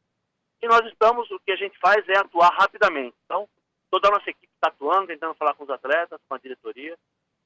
e 0.61 0.67
nós 0.67 0.85
estamos, 0.87 1.31
o 1.31 1.39
que 1.39 1.53
a 1.53 1.57
gente 1.57 1.79
faz 1.79 2.07
é 2.09 2.19
atuar 2.19 2.53
rapidamente. 2.53 3.17
Então, 3.25 3.49
toda 3.89 4.09
a 4.09 4.11
nossa 4.11 4.31
equipe 4.31 4.53
está 4.53 4.69
atuando, 4.69 5.07
tentando 5.07 5.35
falar 5.35 5.55
com 5.55 5.63
os 5.65 5.71
atletas, 5.71 6.21
com 6.29 6.35
a 6.35 6.39
diretoria, 6.39 6.97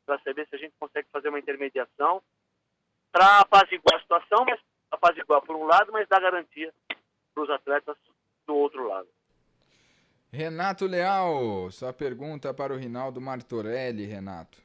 para 0.06 0.18
saber 0.20 0.46
se 0.48 0.56
a 0.56 0.58
gente 0.58 0.74
consegue 0.78 1.08
fazer 1.12 1.28
uma 1.28 1.38
intermediação 1.38 2.22
para 3.12 3.40
apaziguar 3.40 3.96
a 3.96 4.00
situação, 4.00 4.44
mas 4.46 4.60
apaziguar 4.90 5.42
por 5.42 5.56
um 5.56 5.64
lado, 5.64 5.92
mas 5.92 6.08
dar 6.08 6.20
garantia 6.20 6.72
para 7.34 7.42
os 7.42 7.50
atletas 7.50 7.96
do 8.46 8.54
outro 8.54 8.86
lado. 8.86 9.08
Renato 10.32 10.86
Leal, 10.86 11.70
sua 11.70 11.92
pergunta 11.92 12.52
para 12.52 12.74
o 12.74 12.76
Rinaldo 12.76 13.20
Martorelli, 13.20 14.04
Renato. 14.04 14.58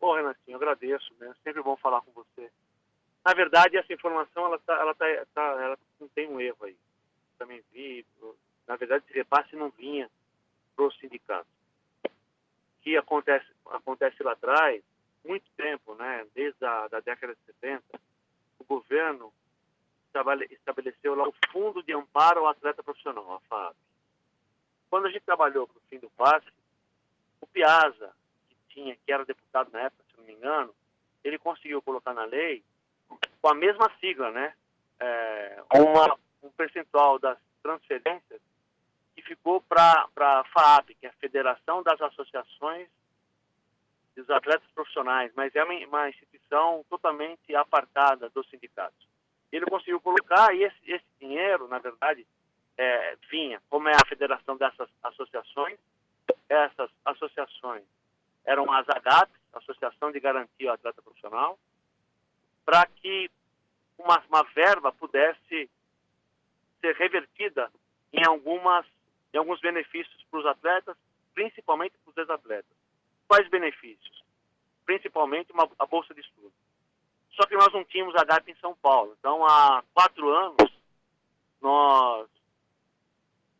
Bom, 0.00 0.14
Renatinho, 0.14 0.56
agradeço. 0.56 1.12
Né? 1.18 1.34
Sempre 1.42 1.62
bom 1.62 1.76
falar 1.76 2.00
com 2.02 2.12
você. 2.12 2.50
Na 3.24 3.34
verdade, 3.34 3.76
essa 3.76 3.92
informação 3.92 4.46
ela, 4.46 4.58
tá, 4.58 4.74
ela, 4.74 4.94
tá, 4.94 5.06
tá, 5.34 5.42
ela 5.62 5.78
não 6.00 6.08
tem 6.08 6.28
um 6.28 6.40
erro 6.40 6.64
aí. 6.64 6.76
Também 7.38 7.62
vi, 7.72 8.06
na 8.66 8.76
verdade, 8.76 9.04
esse 9.06 9.14
repasse 9.14 9.54
não 9.56 9.70
vinha 9.70 10.10
para 10.74 10.86
o 10.86 10.92
sindicato. 10.92 11.48
O 12.04 12.82
que 12.82 12.96
acontece, 12.96 13.46
acontece 13.66 14.22
lá 14.22 14.32
atrás, 14.32 14.82
muito 15.24 15.48
tempo, 15.56 15.94
né, 15.94 16.26
desde 16.34 16.64
a 16.64 16.88
da 16.88 17.00
década 17.00 17.34
de 17.34 17.40
70, 17.52 17.82
o 18.58 18.64
governo 18.64 19.32
estabeleceu 20.50 21.14
lá 21.14 21.28
o 21.28 21.34
Fundo 21.52 21.82
de 21.82 21.92
Amparo 21.92 22.40
ao 22.40 22.48
Atleta 22.48 22.82
Profissional, 22.82 23.34
a 23.34 23.40
FAB. 23.40 23.76
Quando 24.88 25.06
a 25.06 25.10
gente 25.10 25.24
trabalhou 25.24 25.68
para 25.68 25.78
o 25.78 25.82
fim 25.88 25.98
do 25.98 26.10
passe, 26.10 26.46
o 27.40 27.46
Piazza, 27.46 28.12
que, 28.48 28.56
tinha, 28.70 28.96
que 28.96 29.12
era 29.12 29.24
deputado 29.24 29.70
na 29.70 29.82
época, 29.82 30.04
se 30.10 30.18
não 30.18 30.24
me 30.24 30.32
engano, 30.32 30.74
ele 31.22 31.38
conseguiu 31.38 31.80
colocar 31.80 32.12
na 32.12 32.24
lei 32.24 32.64
com 33.40 33.48
a 33.48 33.54
mesma 33.54 33.90
sigla, 34.00 34.30
né? 34.30 34.54
É, 34.98 35.62
uma, 35.74 36.18
um 36.42 36.50
percentual 36.50 37.18
das 37.18 37.38
transferências 37.62 38.40
que 39.14 39.22
ficou 39.22 39.60
para 39.60 40.08
a 40.16 40.44
FAAP, 40.44 40.94
que 41.00 41.06
é 41.06 41.08
a 41.08 41.14
Federação 41.14 41.82
das 41.82 42.00
Associações 42.00 42.88
dos 44.20 44.30
Atletas 44.30 44.68
Profissionais, 44.72 45.32
mas 45.34 45.54
é 45.54 45.64
uma, 45.64 45.74
uma 45.86 46.08
instituição 46.08 46.84
totalmente 46.88 47.54
apartada 47.54 48.28
dos 48.30 48.48
sindicatos. 48.48 49.08
Ele 49.52 49.66
conseguiu 49.66 50.00
colocar 50.00 50.54
e 50.54 50.62
esse, 50.62 50.76
esse 50.86 51.04
dinheiro, 51.20 51.66
na 51.68 51.78
verdade, 51.78 52.26
é, 52.76 53.16
vinha, 53.30 53.60
como 53.68 53.88
é 53.88 53.92
a 53.92 54.08
federação 54.08 54.56
dessas 54.56 54.88
associações, 55.02 55.78
essas 56.48 56.90
associações 57.04 57.84
eram 58.44 58.70
as 58.72 58.88
AGAPs, 58.88 59.40
Associação 59.52 60.12
de 60.12 60.20
Garantia 60.20 60.70
ao 60.70 60.74
Atleta 60.74 61.02
Profissional, 61.02 61.58
para 62.64 62.86
que 62.86 63.30
uma, 63.98 64.22
uma 64.28 64.42
verba 64.54 64.92
pudesse 64.92 65.68
ser 66.80 66.94
revertida 66.96 67.70
em, 68.12 68.24
algumas, 68.24 68.86
em 69.34 69.38
alguns 69.38 69.60
benefícios 69.60 70.24
para 70.30 70.40
os 70.40 70.46
atletas, 70.46 70.96
principalmente 71.34 71.94
para 71.98 72.10
os 72.10 72.16
ex-atletas. 72.16 72.79
Quais 73.30 73.48
benefícios? 73.48 74.24
Principalmente 74.84 75.52
uma, 75.52 75.70
a 75.78 75.86
bolsa 75.86 76.12
de 76.12 76.20
estudo. 76.20 76.52
Só 77.36 77.46
que 77.46 77.54
nós 77.54 77.72
não 77.72 77.84
tínhamos 77.84 78.16
a 78.16 78.24
GAP 78.24 78.50
em 78.50 78.56
São 78.56 78.74
Paulo. 78.74 79.16
Então, 79.20 79.46
há 79.46 79.84
quatro 79.94 80.28
anos, 80.28 80.68
nós 81.60 82.28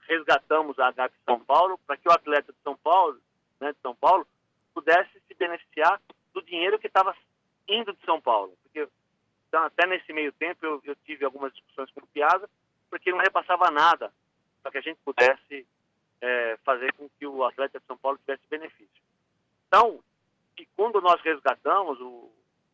resgatamos 0.09 0.77
a 0.81 0.91
em 0.91 1.25
São 1.25 1.39
Paulo 1.39 1.79
para 1.87 1.97
que 1.97 2.09
o 2.09 2.11
atleta 2.11 2.53
de 2.53 2.59
São 2.65 2.77
Paulo, 2.79 3.21
né, 3.61 3.71
de 3.73 3.79
São 3.79 3.95
Paulo, 3.95 4.27
pudesse 4.75 5.23
se 5.29 5.35
beneficiar 5.35 6.03
do 6.35 6.43
dinheiro 6.43 6.77
que 6.77 6.89
estava 6.89 7.17
indo 7.69 7.93
de 7.93 8.05
São 8.05 8.21
Paulo. 8.21 8.53
Porque 8.65 8.89
então, 9.47 9.63
até 9.63 9.87
nesse 9.87 10.13
meio 10.13 10.33
tempo, 10.33 10.67
eu, 10.67 10.83
eu 10.83 10.97
tive 11.05 11.25
algumas 11.25 11.53
discussões 11.53 11.93
com 11.93 12.01
o 12.01 12.07
Piazza, 12.09 12.51
porque 12.91 13.13
não 13.13 13.19
repassava 13.19 13.71
nada 13.71 14.13
para 14.65 14.73
que 14.73 14.79
a 14.79 14.83
gente 14.83 14.99
pudesse 15.05 15.65
é, 16.21 16.59
fazer 16.65 16.93
com 16.95 17.09
que 17.09 17.25
o 17.25 17.45
atleta 17.45 17.79
de 17.79 17.87
São 17.87 17.97
Paulo 17.97 18.19
tivesse 18.19 18.43
benefício. 18.51 19.10
Então, 19.71 20.03
quando 20.75 21.01
nós 21.01 21.21
resgatamos 21.21 22.01
o, 22.01 22.29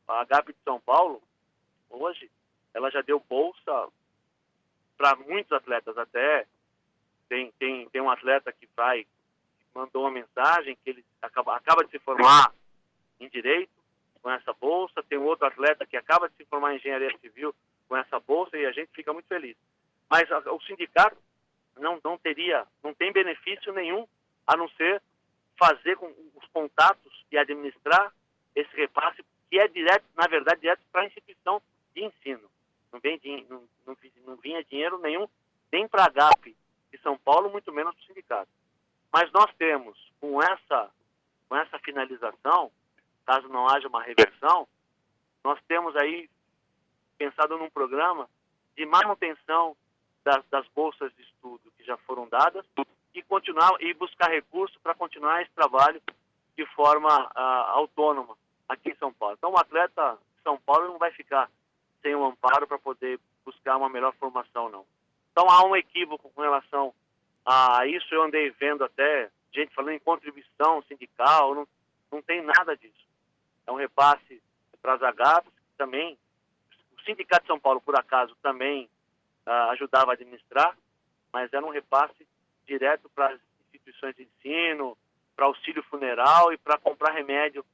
a 0.08 0.22
HAP 0.22 0.48
de 0.48 0.56
São 0.64 0.80
Paulo, 0.80 1.22
hoje, 1.90 2.30
ela 2.72 2.90
já 2.90 3.02
deu 3.02 3.22
bolsa 3.28 3.88
para 4.96 5.14
muitos 5.16 5.52
atletas 5.52 5.96
até. 5.98 6.46
Tem, 7.28 7.52
tem, 7.58 7.86
tem 7.90 8.00
um 8.00 8.08
atleta 8.08 8.50
que 8.50 8.66
vai, 8.74 9.04
que 9.04 9.66
mandou 9.74 10.04
uma 10.04 10.10
mensagem 10.10 10.74
que 10.82 10.88
ele 10.88 11.04
acaba, 11.20 11.54
acaba 11.54 11.84
de 11.84 11.90
se 11.90 11.98
formar 11.98 12.50
em 13.20 13.28
Direito, 13.28 13.70
com 14.22 14.30
essa 14.30 14.54
bolsa, 14.54 15.02
tem 15.02 15.18
outro 15.18 15.46
atleta 15.46 15.84
que 15.84 15.98
acaba 15.98 16.30
de 16.30 16.36
se 16.36 16.46
formar 16.46 16.72
em 16.72 16.76
engenharia 16.76 17.14
civil 17.18 17.54
com 17.86 17.96
essa 17.96 18.18
bolsa 18.20 18.56
e 18.56 18.64
a 18.64 18.72
gente 18.72 18.90
fica 18.92 19.12
muito 19.12 19.28
feliz. 19.28 19.54
Mas 20.08 20.32
a, 20.32 20.38
o 20.50 20.62
sindicato 20.62 21.18
não, 21.76 22.00
não 22.02 22.16
teria, 22.16 22.66
não 22.82 22.94
tem 22.94 23.12
benefício 23.12 23.70
nenhum 23.74 24.08
a 24.46 24.56
não 24.56 24.66
ser 24.70 25.02
fazer 25.58 25.96
com 25.96 26.06
os 26.34 26.46
contatos 26.52 27.12
e 27.30 27.38
administrar 27.38 28.12
esse 28.54 28.74
repasse 28.76 29.24
que 29.50 29.58
é 29.58 29.68
direto, 29.68 30.04
na 30.16 30.26
verdade, 30.26 30.60
direto 30.60 30.80
para 30.90 31.02
a 31.02 31.06
instituição 31.06 31.62
de 31.94 32.04
ensino. 32.04 32.50
Não, 32.92 33.00
vem, 33.00 33.20
não, 33.48 33.62
não, 33.86 33.96
não 34.24 34.36
vinha 34.36 34.64
dinheiro 34.64 34.98
nenhum 34.98 35.28
nem 35.70 35.86
para 35.88 36.04
a 36.04 36.08
GAP 36.08 36.56
de 36.90 36.98
São 36.98 37.18
Paulo, 37.18 37.50
muito 37.50 37.72
menos 37.72 37.94
para 37.94 38.02
o 38.02 38.06
sindicato. 38.06 38.50
Mas 39.12 39.30
nós 39.32 39.52
temos, 39.56 39.98
com 40.20 40.42
essa, 40.42 40.90
com 41.48 41.56
essa 41.56 41.78
finalização, 41.80 42.70
caso 43.24 43.48
não 43.48 43.68
haja 43.68 43.88
uma 43.88 44.02
reversão, 44.02 44.68
nós 45.44 45.60
temos 45.66 45.94
aí 45.96 46.28
pensado 47.18 47.56
num 47.58 47.70
programa 47.70 48.28
de 48.76 48.84
manutenção 48.86 49.76
das, 50.24 50.44
das 50.50 50.66
bolsas 50.68 51.14
de 51.14 51.22
estudo 51.22 51.72
que 51.76 51.84
já 51.84 51.96
foram 51.98 52.28
dadas 52.28 52.66
e 53.18 53.22
continuar 53.22 53.70
e 53.80 53.92
buscar 53.94 54.30
recursos 54.30 54.76
para 54.82 54.94
continuar 54.94 55.42
esse 55.42 55.50
trabalho 55.52 56.00
de 56.56 56.66
forma 56.74 57.08
uh, 57.08 57.70
autônoma 57.78 58.36
aqui 58.68 58.90
em 58.90 58.96
São 58.96 59.12
Paulo. 59.12 59.34
Então, 59.36 59.52
o 59.52 59.58
atleta 59.58 60.18
de 60.36 60.42
São 60.42 60.58
Paulo 60.58 60.88
não 60.88 60.98
vai 60.98 61.10
ficar 61.12 61.50
sem 62.02 62.14
um 62.14 62.26
amparo 62.26 62.66
para 62.66 62.78
poder 62.78 63.18
buscar 63.44 63.76
uma 63.76 63.88
melhor 63.88 64.14
formação, 64.14 64.68
não. 64.68 64.84
Então, 65.32 65.48
há 65.50 65.64
um 65.66 65.76
equívoco 65.76 66.30
com 66.30 66.40
relação 66.40 66.94
a 67.44 67.86
isso. 67.86 68.06
Eu 68.14 68.22
andei 68.22 68.50
vendo 68.50 68.84
até 68.84 69.30
gente 69.52 69.74
falando 69.74 69.94
em 69.94 70.00
contribuição 70.00 70.82
sindical, 70.82 71.54
não, 71.54 71.68
não 72.12 72.22
tem 72.22 72.42
nada 72.42 72.76
disso 72.76 73.06
é 73.66 73.72
um 73.72 73.76
repasse 73.76 74.40
para 74.80 74.94
as 74.94 75.02
agapas, 75.02 75.52
também. 75.76 76.16
O 76.96 77.02
Sindicato 77.02 77.42
de 77.42 77.48
São 77.48 77.58
Paulo, 77.58 77.80
por 77.80 77.98
acaso, 77.98 78.34
também 78.42 78.88
uh, 79.46 79.70
ajudava 79.72 80.12
a 80.12 80.14
administrar, 80.14 80.76
mas 81.32 81.52
era 81.52 81.64
um 81.64 81.70
repasse 81.70 82.25
direto 82.66 83.08
para 83.14 83.34
as 83.34 83.40
instituições 83.72 84.14
de 84.16 84.22
ensino, 84.22 84.96
para 85.34 85.46
auxílio 85.46 85.82
funeral 85.84 86.52
e 86.52 86.58
para 86.58 86.78
comprar 86.78 87.12
remédio 87.12 87.64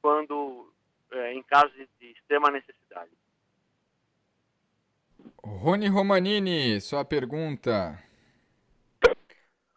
quando 0.00 0.72
é, 1.10 1.34
em 1.34 1.42
caso 1.42 1.72
de, 1.74 1.88
de 2.00 2.12
extrema 2.12 2.50
necessidade. 2.50 3.10
Rony 5.42 5.88
Romanini, 5.88 6.80
sua 6.80 7.04
pergunta. 7.04 8.02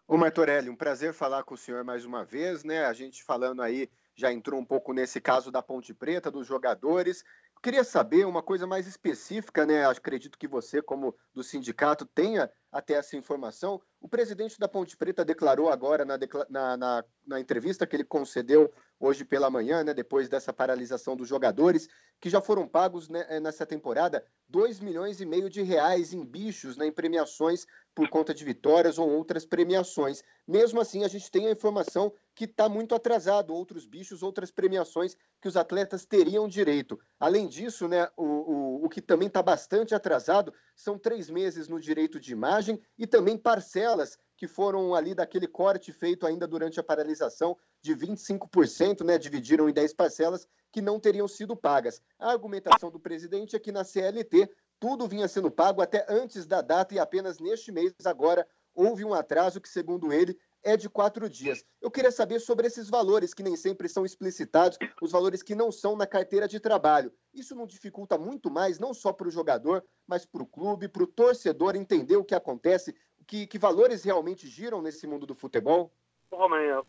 Ô 0.07 0.17
Martorelli, 0.17 0.69
um 0.69 0.75
prazer 0.75 1.13
falar 1.13 1.43
com 1.43 1.55
o 1.55 1.57
senhor 1.57 1.83
mais 1.83 2.05
uma 2.05 2.23
vez, 2.23 2.63
né? 2.63 2.85
A 2.85 2.93
gente 2.93 3.23
falando 3.23 3.61
aí, 3.61 3.89
já 4.15 4.31
entrou 4.31 4.59
um 4.59 4.65
pouco 4.65 4.93
nesse 4.93 5.19
caso 5.19 5.51
da 5.51 5.61
Ponte 5.61 5.93
Preta, 5.93 6.29
dos 6.29 6.45
jogadores. 6.45 7.25
Queria 7.63 7.85
saber 7.85 8.27
uma 8.27 8.43
coisa 8.43 8.67
mais 8.67 8.87
específica, 8.87 9.65
né? 9.65 9.85
Acredito 9.85 10.37
que 10.37 10.49
você, 10.49 10.81
como 10.81 11.15
do 11.33 11.41
sindicato, 11.41 12.05
tenha 12.05 12.51
até 12.69 12.95
essa 12.95 13.15
informação. 13.15 13.81
O 14.01 14.09
presidente 14.09 14.59
da 14.59 14.67
Ponte 14.67 14.97
Preta 14.97 15.23
declarou 15.23 15.69
agora 15.69 16.03
na, 16.03 16.19
na, 16.49 16.75
na, 16.75 17.05
na 17.25 17.39
entrevista 17.39 17.87
que 17.87 17.95
ele 17.95 18.03
concedeu 18.03 18.69
hoje 18.99 19.23
pela 19.23 19.49
manhã, 19.49 19.81
né, 19.81 19.93
depois 19.93 20.27
dessa 20.27 20.51
paralisação 20.51 21.15
dos 21.15 21.29
jogadores, 21.29 21.87
que 22.19 22.29
já 22.29 22.41
foram 22.41 22.67
pagos 22.67 23.07
né, 23.07 23.25
eh, 23.29 23.39
nessa 23.39 23.65
temporada 23.65 24.25
2 24.49 24.81
milhões 24.81 25.21
e 25.21 25.25
meio 25.25 25.49
de 25.49 25.61
reais 25.61 26.13
em 26.13 26.25
bichos, 26.25 26.75
né, 26.75 26.87
em 26.87 26.91
premiações 26.91 27.65
por 27.95 28.09
conta 28.09 28.33
de 28.33 28.43
vitórias 28.43 28.97
ou 28.97 29.09
outras 29.09 29.45
premiações. 29.45 30.23
Mesmo 30.47 30.81
assim, 30.81 31.03
a 31.03 31.07
gente 31.07 31.29
tem 31.29 31.47
a 31.47 31.51
informação 31.51 32.11
que 32.35 32.45
está 32.45 32.67
muito 32.67 32.95
atrasado, 32.95 33.53
outros 33.53 33.85
bichos, 33.85 34.23
outras 34.23 34.49
premiações 34.49 35.15
que 35.39 35.47
os 35.47 35.55
atletas 35.55 36.05
teriam 36.05 36.47
direito. 36.47 36.99
Além 37.19 37.47
disso, 37.47 37.87
né, 37.87 38.09
o, 38.17 38.23
o, 38.25 38.85
o 38.85 38.89
que 38.89 39.01
também 39.01 39.27
está 39.27 39.43
bastante 39.43 39.93
atrasado 39.93 40.53
são 40.75 40.97
três 40.97 41.29
meses 41.29 41.67
no 41.67 41.79
direito 41.79 42.19
de 42.19 42.31
imagem 42.31 42.81
e 42.97 43.05
também 43.05 43.37
parcelas 43.37 44.17
que 44.35 44.47
foram 44.47 44.95
ali 44.95 45.13
daquele 45.13 45.47
corte 45.47 45.91
feito 45.91 46.25
ainda 46.25 46.47
durante 46.47 46.79
a 46.79 46.83
paralisação 46.83 47.55
de 47.81 47.95
25%, 47.95 49.03
né, 49.03 49.17
dividiram 49.17 49.69
em 49.69 49.73
10 49.73 49.93
parcelas 49.93 50.47
que 50.71 50.81
não 50.81 50.99
teriam 50.99 51.27
sido 51.27 51.55
pagas. 51.55 52.01
A 52.17 52.31
argumentação 52.31 52.89
do 52.89 52.99
presidente 52.99 53.55
é 53.55 53.59
que 53.59 53.71
na 53.71 53.83
CLT 53.83 54.49
tudo 54.83 55.07
vinha 55.07 55.29
sendo 55.29 55.49
pago 55.49 55.81
até 55.81 56.05
antes 56.09 56.45
da 56.45 56.61
data 56.61 56.93
e 56.93 56.99
apenas 56.99 57.39
neste 57.39 57.71
mês 57.71 57.93
agora 58.03 58.45
houve 58.75 59.05
um 59.05 59.13
atraso 59.13 59.61
que, 59.61 59.69
segundo 59.69 60.11
ele, 60.11 60.37
é 60.61 60.75
de 60.75 60.89
quatro 60.89 61.29
dias. 61.29 61.65
Eu 61.79 61.89
queria 61.89 62.11
saber 62.11 62.41
sobre 62.41 62.67
esses 62.67 62.89
valores 62.89 63.33
que 63.33 63.41
nem 63.41 63.55
sempre 63.55 63.87
são 63.87 64.03
explicitados, 64.03 64.77
os 65.01 65.13
valores 65.13 65.41
que 65.41 65.55
não 65.55 65.71
são 65.71 65.95
na 65.95 66.05
carteira 66.05 66.49
de 66.49 66.59
trabalho. 66.59 67.13
Isso 67.33 67.55
não 67.55 67.65
dificulta 67.65 68.17
muito 68.17 68.51
mais, 68.51 68.77
não 68.77 68.93
só 68.93 69.13
para 69.13 69.29
o 69.29 69.31
jogador, 69.31 69.85
mas 70.05 70.25
para 70.25 70.43
o 70.43 70.45
clube, 70.45 70.89
para 70.89 71.03
o 71.03 71.07
torcedor 71.07 71.77
entender 71.77 72.17
o 72.17 72.25
que 72.25 72.35
acontece, 72.35 72.93
que, 73.25 73.47
que 73.47 73.57
valores 73.57 74.03
realmente 74.03 74.49
giram 74.49 74.81
nesse 74.81 75.07
mundo 75.07 75.25
do 75.25 75.33
futebol? 75.33 75.93
Romaninho, 76.29 76.85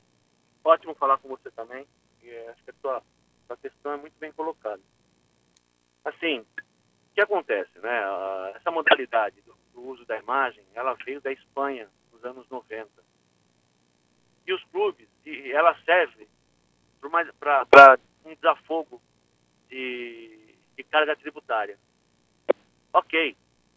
ótimo 0.65 0.97
falar 0.97 1.19
com 1.19 1.29
você 1.29 1.49
também. 1.53 1.87
E 2.25 2.29
é, 2.29 2.49
acho 2.51 2.65
que 2.65 2.73
a 2.73 2.75
sua, 2.81 3.03
sua 3.47 3.57
questão 3.57 3.93
é 3.93 3.97
muito 3.97 4.19
bem 4.19 4.33
colocada. 4.33 4.83
Assim, 6.05 6.45
que 7.15 7.21
acontece, 7.21 7.79
né? 7.79 8.03
Essa 8.57 8.71
modalidade 8.71 9.41
do, 9.43 9.57
do 9.73 9.89
uso 9.89 10.05
da 10.05 10.19
imagem, 10.19 10.65
ela 10.75 10.95
veio 11.05 11.21
da 11.21 11.33
Espanha 11.33 11.89
nos 12.13 12.25
anos 12.25 12.49
90 12.49 12.89
e 14.47 14.53
os 14.53 14.63
clubes, 14.65 15.09
e 15.25 15.53
ela 15.53 15.75
serve 15.85 16.29
para 17.39 17.99
um 18.25 18.35
desafogo 18.35 19.01
de, 19.69 20.57
de 20.77 20.85
carga 20.85 21.17
tributária. 21.17 21.79
Ok, 22.93 23.37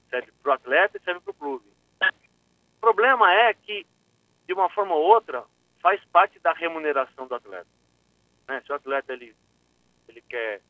serve 0.10 0.32
para 0.41 0.51
o 0.51 0.53
atleta 0.53 0.98
e 0.98 1.01
serve 1.01 1.22
para 1.22 1.32
o 1.32 1.36
clube. 1.36 1.65
O 2.01 2.79
problema 2.79 3.34
é 3.34 3.54
que, 3.54 3.86
de 4.45 4.54
uma 4.54 4.69
forma 4.69 4.93
ou 4.93 5.04
outra, 5.04 5.43
faz 5.82 6.04
parte 6.06 6.39
da 6.39 6.54
remuneração 6.54 7.28
do 7.28 7.36
atleta. 7.36 7.67
Né? 8.47 8.62
Se 8.65 8.71
o 8.71 8.76
atleta 8.76 9.13
ele, 9.13 9.36
ele 10.08 10.21
quer, 10.21 10.62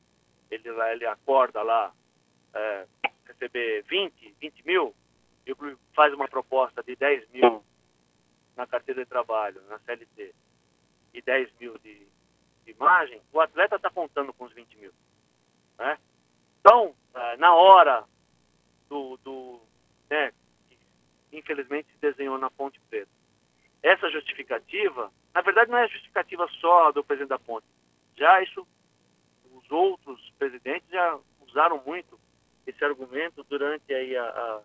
ele, 0.50 0.70
ele 0.92 1.06
acorda 1.06 1.62
lá, 1.62 1.92
é, 2.54 2.86
receber 3.26 3.84
20, 3.84 4.36
20 4.40 4.66
mil, 4.66 4.96
e 5.46 5.52
o 5.52 5.56
clube 5.56 5.78
faz 5.94 6.14
uma 6.14 6.28
proposta 6.28 6.84
de 6.84 6.96
10 6.96 7.30
mil 7.30 7.64
na 8.56 8.66
carteira 8.66 9.04
de 9.04 9.10
trabalho, 9.10 9.62
na 9.70 9.80
CLT, 9.80 10.34
e 11.14 11.22
10 11.22 11.50
mil 11.60 11.78
de, 11.78 12.08
de 12.66 12.72
imagem, 12.72 13.22
o 13.32 13.40
atleta 13.40 13.76
está 13.76 13.90
contando 13.90 14.34
com 14.34 14.46
os 14.46 14.54
20 14.54 14.78
mil. 14.78 14.92
Né? 15.78 15.98
Então, 16.60 16.94
é, 17.14 17.38
na 17.38 17.54
hora 17.54 18.04
do, 18.90 19.18
do 19.24 19.62
né, 20.10 20.34
que 20.68 20.78
infelizmente 21.38 21.88
se 21.92 22.00
desenhou 22.00 22.38
na 22.38 22.50
Ponte 22.50 22.80
Preta, 22.90 23.12
essa 23.82 24.10
justificativa, 24.10 25.12
na 25.34 25.42
verdade 25.42 25.72
não 25.72 25.78
é 25.78 25.88
justificativa 25.88 26.48
só 26.60 26.92
do 26.92 27.04
presidente 27.04 27.30
da 27.30 27.40
Ponte, 27.40 27.66
já 28.18 28.42
isso, 28.42 28.68
os 29.54 29.72
outros 29.72 30.30
presidentes 30.38 30.90
já 30.90 31.18
usaram 31.48 31.82
muito 31.86 32.20
esse 32.68 32.84
argumento 32.84 33.44
durante 33.46 33.94
aí 33.94 34.16
a, 34.16 34.24
a, 34.24 34.62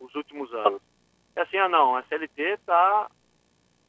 os 0.00 0.14
últimos 0.14 0.52
anos 0.52 0.82
é 1.38 1.42
assim, 1.42 1.56
ah 1.56 1.68
não, 1.68 1.94
a 1.94 2.02
CLT 2.02 2.42
está 2.42 3.08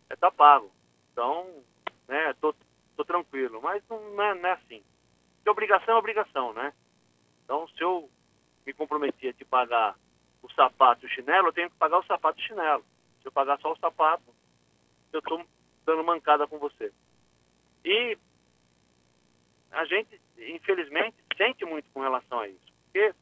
é, 0.09 0.15
tá 0.15 0.29
pago. 0.29 0.71
Então, 1.11 1.63
né, 2.07 2.33
tô, 2.39 2.53
tô 2.95 3.03
tranquilo. 3.03 3.59
Mas 3.61 3.83
não 3.89 4.21
é, 4.21 4.35
não 4.35 4.49
é 4.49 4.53
assim. 4.53 4.83
Porque 5.37 5.49
obrigação 5.49 5.95
é 5.95 5.97
obrigação, 5.97 6.53
né? 6.53 6.71
Então, 7.43 7.67
se 7.69 7.81
eu 7.81 8.07
me 8.65 8.73
comprometer 8.73 9.35
a 9.41 9.45
pagar 9.45 9.95
o 10.43 10.51
sapato 10.53 11.05
e 11.05 11.07
o 11.07 11.11
chinelo, 11.11 11.47
eu 11.47 11.53
tenho 11.53 11.71
que 11.71 11.75
pagar 11.77 11.97
o 11.97 12.05
sapato 12.05 12.39
e 12.39 12.43
o 12.43 12.47
chinelo. 12.47 12.85
Se 13.21 13.27
eu 13.27 13.31
pagar 13.31 13.59
só 13.59 13.71
o 13.71 13.79
sapato, 13.79 14.23
eu 15.11 15.19
estou 15.19 15.43
dando 15.85 16.03
mancada 16.03 16.45
com 16.45 16.59
você. 16.59 16.93
E 17.83 18.15
a 19.71 19.85
gente, 19.85 20.21
infelizmente, 20.37 21.17
sente 21.35 21.65
muito 21.65 21.89
com 21.91 22.01
relação 22.01 22.39
a 22.41 22.47
isso. 22.47 22.68
Porque, 22.91 23.13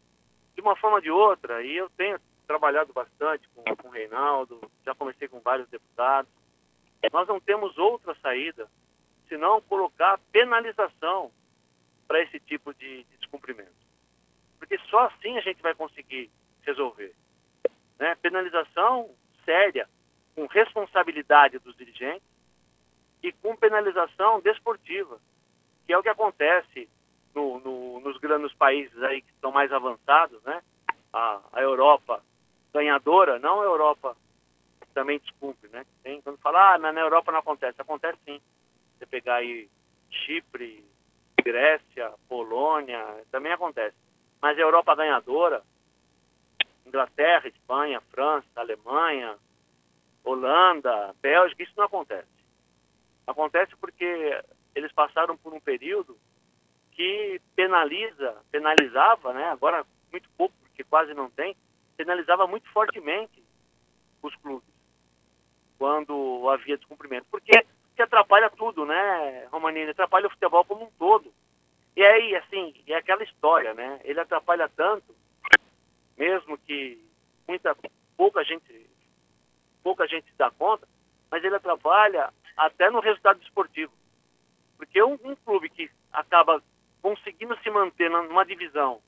de 0.56 0.62
uma 0.62 0.75
forma 0.75 0.97
ou 0.97 1.01
de 1.01 1.12
outra, 1.12 1.62
e 1.62 1.75
eu 1.75 1.89
tenho 1.91 2.19
trabalhado 2.47 2.93
bastante 2.93 3.47
com, 3.49 3.63
com 3.75 3.89
o 3.89 3.91
Reinaldo, 3.91 4.60
já 4.86 4.95
comecei 4.95 5.27
com 5.27 5.39
vários 5.41 5.67
deputados. 5.69 6.32
Nós 7.12 7.27
não 7.27 7.39
temos 7.39 7.77
outra 7.77 8.15
saída 8.21 8.69
senão 9.27 9.62
colocar 9.62 10.17
penalização 10.32 11.32
para 12.08 12.21
esse 12.21 12.39
tipo 12.39 12.73
de, 12.73 13.03
de 13.03 13.17
descumprimento. 13.17 13.75
Porque 14.58 14.80
só 14.89 15.08
assim 15.08 15.38
a 15.38 15.41
gente 15.41 15.62
vai 15.62 15.75
conseguir 15.75 16.32
resolver. 16.62 17.13
Né? 17.99 18.15
Penalização 18.15 19.13
séria, 19.43 19.89
com 20.34 20.45
responsabilidade 20.45 21.60
dos 21.60 21.75
dirigentes 21.75 22.27
e 23.21 23.32
com 23.34 23.56
penalização 23.56 24.39
desportiva, 24.39 25.19
que 25.86 25.91
é 25.93 25.97
o 25.97 26.03
que 26.03 26.10
acontece 26.10 26.89
no, 27.38 27.60
no, 27.60 28.00
nos 28.00 28.17
grandes 28.17 28.52
países 28.56 29.00
aí 29.04 29.21
que 29.21 29.32
estão 29.32 29.52
mais 29.52 29.71
avançados, 29.71 30.41
né? 30.41 30.60
A, 31.13 31.39
a 31.54 31.62
Europa 31.62 32.23
ganhadora, 32.73 33.38
não 33.38 33.62
a 33.62 33.65
Europa 33.65 34.17
também 34.91 35.19
desculpe, 35.19 35.67
né? 35.67 35.86
Tem, 36.02 36.19
quando 36.21 36.39
fala, 36.39 36.73
ah, 36.73 36.78
na, 36.80 36.91
na 36.91 37.02
Europa 37.02 37.32
não 37.32 37.39
acontece, 37.39 37.80
acontece 37.80 38.17
sim. 38.26 38.41
Você 38.97 39.06
pegar 39.06 39.36
aí 39.36 39.69
Chipre, 40.10 40.84
Grécia, 41.43 42.12
Polônia, 42.28 43.06
também 43.32 43.52
acontece. 43.52 43.95
Mas 44.41 44.58
a 44.58 44.62
Europa 44.62 44.95
ganhadora, 44.95 45.62
Inglaterra, 46.88 47.47
Espanha, 47.47 48.02
França, 48.10 48.47
Alemanha, 48.56 49.38
Holanda, 50.23 51.13
Bélgica, 51.21 51.62
isso 51.62 51.73
não 51.78 51.86
acontece. 51.86 52.28
Acontece 53.28 53.76
porque 53.76 54.41
eles 54.73 54.91
passaram 54.91 55.38
por 55.38 55.54
um 55.54 55.60
período 55.60 56.17
que 56.97 57.39
penaliza, 57.55 58.36
penalizava, 58.51 59.31
né? 59.31 59.45
Agora 59.45 59.86
muito 60.12 60.27
pouco, 60.36 60.55
porque 60.63 60.83
quase 60.83 61.13
não 61.13 61.29
tem, 61.29 61.55
penalizava 61.95 62.47
muito 62.47 62.67
fortemente 62.69 63.43
os 64.21 64.36
clubes 64.38 64.67
quando 65.77 66.49
havia 66.49 66.75
descumprimento. 66.75 67.27
Porque, 67.29 67.63
porque 67.89 68.01
atrapalha 68.01 68.49
tudo, 68.49 68.83
né, 68.83 69.45
Romanini? 69.51 69.91
Atrapalha 69.91 70.25
o 70.25 70.31
futebol 70.31 70.65
como 70.65 70.86
um 70.86 70.91
todo. 70.97 71.31
E 71.95 72.03
aí, 72.03 72.36
assim, 72.36 72.73
é 72.88 72.95
aquela 72.95 73.23
história, 73.23 73.75
né? 73.75 74.01
Ele 74.03 74.19
atrapalha 74.19 74.67
tanto, 74.75 75.15
mesmo 76.17 76.57
que 76.57 76.99
muita, 77.47 77.77
pouca 78.15 78.43
gente, 78.43 78.89
pouca 79.83 80.07
gente 80.07 80.25
se 80.25 80.38
dá 80.38 80.49
conta, 80.49 80.88
mas 81.29 81.43
ele 81.43 81.55
atrapalha 81.55 82.33
até 82.55 82.89
no 82.89 82.99
resultado 82.99 83.39
esportivo. 83.43 83.93
Porque 84.77 85.01
um, 85.03 85.17
um 85.23 85.36
clube 85.36 85.69
que 85.69 85.91
acaba 86.12 86.62
conseguindo 87.08 87.58
se 87.60 87.70
manter 87.70 88.10
numa 88.10 88.46
divisão 88.46 89.02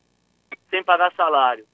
sem 0.69 0.81
pagar 0.81 1.13
salário, 1.15 1.67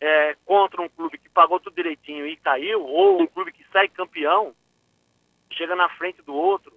é, 0.00 0.34
contra 0.46 0.80
um 0.80 0.88
clube 0.88 1.18
que 1.18 1.28
pagou 1.28 1.60
tudo 1.60 1.76
direitinho 1.76 2.26
e 2.26 2.34
caiu, 2.36 2.82
ou 2.82 3.20
um 3.20 3.26
clube 3.26 3.52
que 3.52 3.62
sai 3.70 3.88
campeão, 3.88 4.54
chega 5.52 5.76
na 5.76 5.90
frente 5.90 6.22
do 6.22 6.34
outro, 6.34 6.72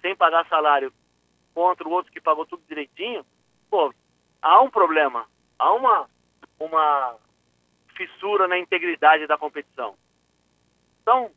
sem 0.00 0.14
pagar 0.14 0.46
salário 0.48 0.92
contra 1.52 1.88
o 1.88 1.90
outro 1.90 2.12
que 2.12 2.20
pagou 2.20 2.46
tudo 2.46 2.62
direitinho, 2.68 3.26
pô, 3.68 3.92
há 4.40 4.60
um 4.60 4.70
problema, 4.70 5.26
há 5.58 5.72
uma, 5.72 6.08
uma 6.60 7.16
fissura 7.96 8.46
na 8.46 8.58
integridade 8.58 9.26
da 9.26 9.36
competição. 9.36 9.96
Então, 11.02 11.32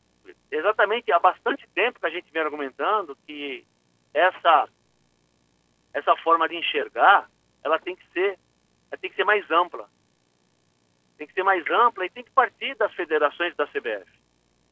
exatamente 0.51 1.11
há 1.11 1.17
bastante 1.17 1.67
tempo 1.73 1.99
que 1.99 2.05
a 2.05 2.11
gente 2.11 2.31
vem 2.31 2.43
argumentando 2.43 3.17
que 3.25 3.65
essa 4.13 4.69
essa 5.93 6.15
forma 6.17 6.47
de 6.49 6.55
enxergar, 6.55 7.29
ela 7.63 7.79
tem 7.79 7.95
que 7.95 8.05
ser 8.11 8.39
ela 8.91 8.99
tem 8.99 9.09
que 9.09 9.15
ser 9.15 9.23
mais 9.23 9.49
ampla. 9.49 9.89
Tem 11.17 11.25
que 11.25 11.33
ser 11.33 11.43
mais 11.43 11.65
ampla 11.69 12.05
e 12.05 12.09
tem 12.09 12.23
que 12.23 12.31
partir 12.31 12.75
das 12.75 12.93
federações 12.93 13.55
da 13.55 13.65
CBF. 13.67 14.11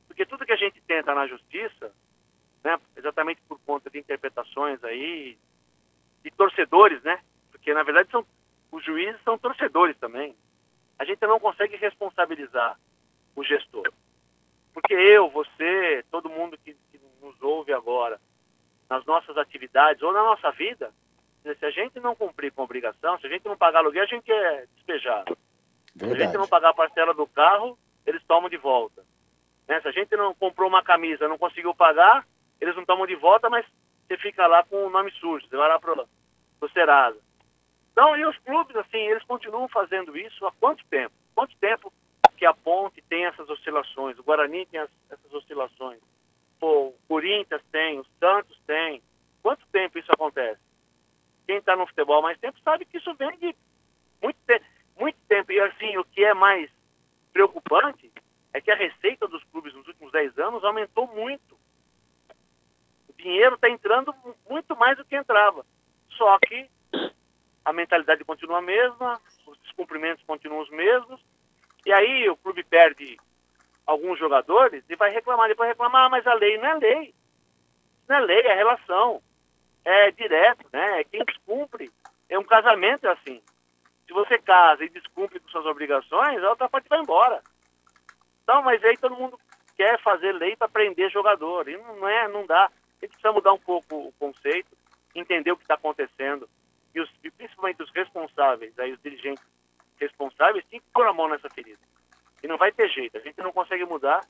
Porque 0.07 0.25
tudo 0.25 0.45
que 0.45 0.51
a 0.51 0.57
gente 0.57 0.79
tenta 0.81 1.15
na 1.15 1.25
justiça, 1.25 1.91
né, 2.63 2.79
exatamente 2.95 3.41
por 3.47 3.59
conta 3.61 3.89
de 3.89 3.97
interpretações 3.97 4.83
aí, 4.83 5.37
de 6.23 6.31
torcedores, 6.31 7.01
né? 7.01 7.19
Porque 7.51 7.73
na 7.73 7.81
verdade 7.81 8.11
são 8.11 8.25
os 8.71 8.83
juízes 8.85 9.21
são 9.23 9.37
torcedores 9.37 9.97
também. 9.97 10.35
A 10.97 11.03
gente 11.03 11.25
não 11.25 11.39
consegue 11.39 11.75
responsabilizar 11.75 12.79
o 13.35 13.43
gestor. 13.43 13.91
Porque 14.73 14.93
eu, 14.93 15.29
você, 15.29 16.05
todo 16.09 16.29
mundo 16.29 16.57
que, 16.57 16.73
que 16.73 17.01
nos 17.21 17.41
ouve 17.41 17.73
agora, 17.73 18.19
nas 18.89 19.03
nossas 19.05 19.37
atividades 19.37 20.01
ou 20.01 20.13
na 20.13 20.23
nossa 20.23 20.51
vida, 20.51 20.93
se 21.43 21.65
a 21.65 21.71
gente 21.71 21.99
não 21.99 22.15
cumprir 22.15 22.51
com 22.51 22.61
a 22.61 22.65
obrigação, 22.65 23.19
se 23.19 23.27
a 23.27 23.29
gente 23.29 23.45
não 23.45 23.57
pagar 23.57 23.79
aluguel, 23.79 24.03
a 24.03 24.07
gente 24.07 24.31
é 24.31 24.65
despejado. 24.75 25.37
Verdade. 25.95 26.17
Se 26.17 26.23
a 26.23 26.25
gente 26.25 26.37
não 26.37 26.47
pagar 26.47 26.69
a 26.69 26.73
parcela 26.73 27.13
do 27.13 27.27
carro, 27.27 27.77
eles 28.05 28.23
tomam 28.27 28.49
de 28.49 28.57
volta. 28.57 29.03
Né? 29.67 29.81
Se 29.81 29.87
a 29.87 29.91
gente 29.91 30.15
não 30.15 30.33
comprou 30.33 30.69
uma 30.69 30.83
camisa, 30.83 31.27
não 31.27 31.37
conseguiu 31.37 31.73
pagar, 31.73 32.25
eles 32.59 32.75
não 32.75 32.85
tomam 32.85 33.07
de 33.07 33.15
volta, 33.15 33.49
mas 33.49 33.65
você 34.07 34.17
fica 34.17 34.45
lá 34.47 34.63
com 34.63 34.85
o 34.85 34.89
nome 34.89 35.11
sujo, 35.13 35.47
você 35.47 35.57
vai 35.57 35.67
lá 35.67 35.79
pro, 35.79 36.07
pro 36.59 36.69
Serasa. 36.71 37.19
Então, 37.91 38.15
e 38.15 38.25
os 38.25 38.37
clubes, 38.39 38.75
assim, 38.75 38.99
eles 38.99 39.23
continuam 39.23 39.67
fazendo 39.67 40.17
isso 40.17 40.45
há 40.45 40.51
quanto 40.53 40.85
tempo? 40.85 41.13
Quanto 41.35 41.55
tempo 41.57 41.91
que 42.37 42.45
a 42.45 42.53
Ponte 42.53 43.01
tem 43.09 43.25
essas 43.25 43.49
oscilações, 43.49 44.17
o 44.17 44.23
Guarani 44.23 44.65
tem 44.65 44.79
as, 44.79 44.89
essas 45.09 45.33
oscilações, 45.33 45.99
Pô, 46.61 46.89
o 46.89 46.95
Corinthians 47.07 47.63
tem, 47.71 47.99
o 47.99 48.05
Santos 48.19 48.55
tem. 48.67 49.01
Quanto 49.41 49.65
tempo 49.71 49.97
isso 49.97 50.11
acontece? 50.11 50.61
Quem 51.45 51.57
está 51.57 51.75
no 51.75 51.87
futebol 51.87 52.19
há 52.19 52.21
mais 52.21 52.39
tempo 52.39 52.59
sabe 52.63 52.85
que 52.85 52.97
isso 52.97 53.13
vem 53.15 53.37
de 53.37 53.55
muito, 54.21 54.37
te 54.45 54.61
muito 54.97 55.17
tempo. 55.27 55.51
E 55.51 55.59
assim, 55.59 55.97
o 55.97 56.05
que 56.05 56.23
é 56.23 56.33
mais 56.33 56.69
preocupante 57.33 58.11
é 58.53 58.61
que 58.61 58.71
a 58.71 58.75
receita 58.75 59.27
dos 59.27 59.43
clubes 59.45 59.73
nos 59.73 59.87
últimos 59.87 60.11
10 60.11 60.37
anos 60.37 60.63
aumentou 60.63 61.07
muito. 61.07 61.57
O 63.09 63.13
dinheiro 63.13 63.55
está 63.55 63.69
entrando 63.69 64.13
muito 64.49 64.75
mais 64.75 64.97
do 64.97 65.05
que 65.05 65.15
entrava. 65.15 65.65
Só 66.09 66.37
que 66.39 66.69
a 67.63 67.73
mentalidade 67.73 68.23
continua 68.23 68.59
a 68.59 68.61
mesma, 68.61 69.21
os 69.45 69.57
descumprimentos 69.59 70.23
continuam 70.25 70.61
os 70.61 70.69
mesmos, 70.69 71.21
e 71.85 71.93
aí 71.93 72.29
o 72.29 72.37
clube 72.37 72.63
perde 72.63 73.17
alguns 73.85 74.19
jogadores 74.19 74.83
e 74.89 74.95
vai 74.95 75.11
reclamar, 75.11 75.47
depois 75.47 75.69
reclamar, 75.69 76.05
ah, 76.05 76.09
mas 76.09 76.25
a 76.27 76.33
lei 76.33 76.57
não 76.57 76.67
é 76.67 76.75
lei. 76.75 77.15
Não 78.07 78.15
é 78.17 78.19
lei, 78.19 78.41
é 78.41 78.53
relação. 78.53 79.21
É 79.83 80.11
direto, 80.11 80.65
né? 80.71 81.01
É 81.01 81.03
quem 81.03 81.23
descumpre. 81.25 81.91
É 82.29 82.37
um 82.37 82.43
casamento 82.43 83.07
é 83.07 83.11
assim. 83.11 83.41
Se 84.07 84.13
você 84.13 84.37
casa 84.37 84.83
e 84.83 84.89
descumpre 84.89 85.39
com 85.39 85.49
suas 85.49 85.65
obrigações, 85.65 86.43
a 86.43 86.49
outra 86.49 86.69
parte 86.69 86.89
vai 86.89 86.99
embora. 86.99 87.41
Então, 88.43 88.61
mas 88.61 88.83
aí 88.83 88.97
todo 88.97 89.15
mundo 89.15 89.39
quer 89.75 89.99
fazer 90.01 90.33
lei 90.33 90.55
para 90.55 90.69
prender 90.69 91.09
jogador. 91.09 91.67
E 91.67 91.77
não 91.77 92.07
é, 92.07 92.27
não 92.27 92.45
dá. 92.45 92.65
A 92.65 92.71
gente 93.05 93.11
precisa 93.11 93.31
mudar 93.31 93.53
um 93.53 93.59
pouco 93.59 93.95
o 93.95 94.13
conceito, 94.19 94.69
entender 95.15 95.51
o 95.51 95.57
que 95.57 95.63
está 95.63 95.75
acontecendo. 95.75 96.47
E, 96.93 96.99
os, 96.99 97.09
e 97.23 97.31
principalmente 97.31 97.81
os 97.81 97.91
responsáveis, 97.91 98.77
aí 98.77 98.91
os 98.91 99.01
dirigentes 99.01 99.43
responsáveis, 99.97 100.65
têm 100.65 100.79
que 100.79 100.85
pôr 100.93 101.07
a 101.07 101.13
mão 101.13 101.29
nessa 101.29 101.49
ferida. 101.49 101.79
E 102.43 102.47
não 102.47 102.57
vai 102.57 102.71
ter 102.71 102.89
jeito. 102.89 103.17
A 103.17 103.21
gente 103.21 103.39
não 103.39 103.51
consegue 103.51 103.85
mudar 103.85 104.21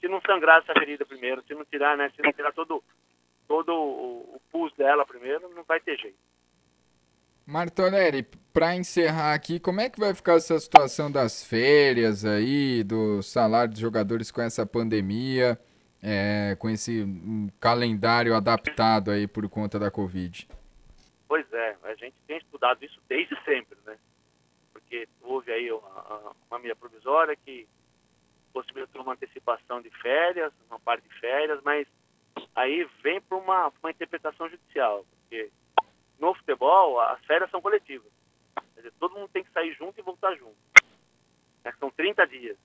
se 0.00 0.08
não 0.08 0.20
sangrar 0.20 0.58
essa 0.58 0.72
ferida 0.72 1.06
primeiro, 1.06 1.42
se 1.42 1.54
não 1.54 1.64
tirar, 1.64 1.96
né? 1.96 2.10
Se 2.14 2.20
não 2.22 2.32
tirar 2.32 2.52
todo, 2.52 2.82
todo 3.48 3.72
o, 3.72 4.36
o 4.36 4.40
pus 4.50 4.72
dela 4.74 5.04
primeiro, 5.04 5.48
não 5.54 5.64
vai 5.64 5.80
ter 5.80 5.98
jeito. 5.98 6.18
Martonelli, 7.46 8.22
para 8.52 8.76
encerrar 8.76 9.34
aqui, 9.34 9.58
como 9.58 9.80
é 9.80 9.90
que 9.90 9.98
vai 9.98 10.14
ficar 10.14 10.34
essa 10.34 10.58
situação 10.58 11.10
das 11.10 11.44
férias 11.44 12.24
aí, 12.24 12.84
do 12.84 13.22
salário 13.22 13.72
dos 13.72 13.80
jogadores 13.80 14.30
com 14.30 14.40
essa 14.40 14.64
pandemia, 14.64 15.58
é, 16.02 16.56
com 16.58 16.70
esse 16.70 17.02
um, 17.02 17.48
calendário 17.58 18.34
adaptado 18.34 19.10
aí 19.10 19.26
por 19.26 19.48
conta 19.48 19.78
da 19.78 19.90
Covid? 19.90 20.48
Pois 21.26 21.50
é, 21.52 21.76
a 21.82 21.94
gente 21.94 22.14
tem 22.26 22.36
estudado 22.38 22.84
isso 22.84 23.00
desde 23.08 23.34
sempre, 23.44 23.78
né? 23.84 23.96
Porque 24.72 25.08
houve 25.20 25.50
aí 25.52 25.70
uma, 25.72 26.34
uma 26.48 26.58
medida 26.58 26.76
provisória 26.76 27.36
que 27.36 27.66
possibilitou 28.52 29.02
uma 29.02 29.14
antecipação 29.14 29.80
de 29.80 29.90
férias, 29.90 30.52
uma 30.68 30.78
parte 30.78 31.08
de 31.08 31.20
férias, 31.20 31.60
mas 31.64 31.88
aí 32.54 32.88
vem 33.02 33.20
para 33.20 33.36
uma, 33.36 33.72
uma 33.82 33.90
interpretação 33.90 34.48
judicial, 34.48 35.04
porque 35.10 35.50
no 36.18 36.34
futebol 36.34 37.00
as 37.00 37.24
férias 37.24 37.50
são 37.50 37.60
coletivas. 37.60 38.10
Dizer, 38.76 38.92
todo 38.98 39.14
mundo 39.14 39.30
tem 39.32 39.44
que 39.44 39.52
sair 39.52 39.72
junto 39.74 39.98
e 39.98 40.02
voltar 40.02 40.34
junto. 40.34 40.56
Né? 41.64 41.72
São 41.78 41.90
30 41.90 42.26
dias. 42.26 42.56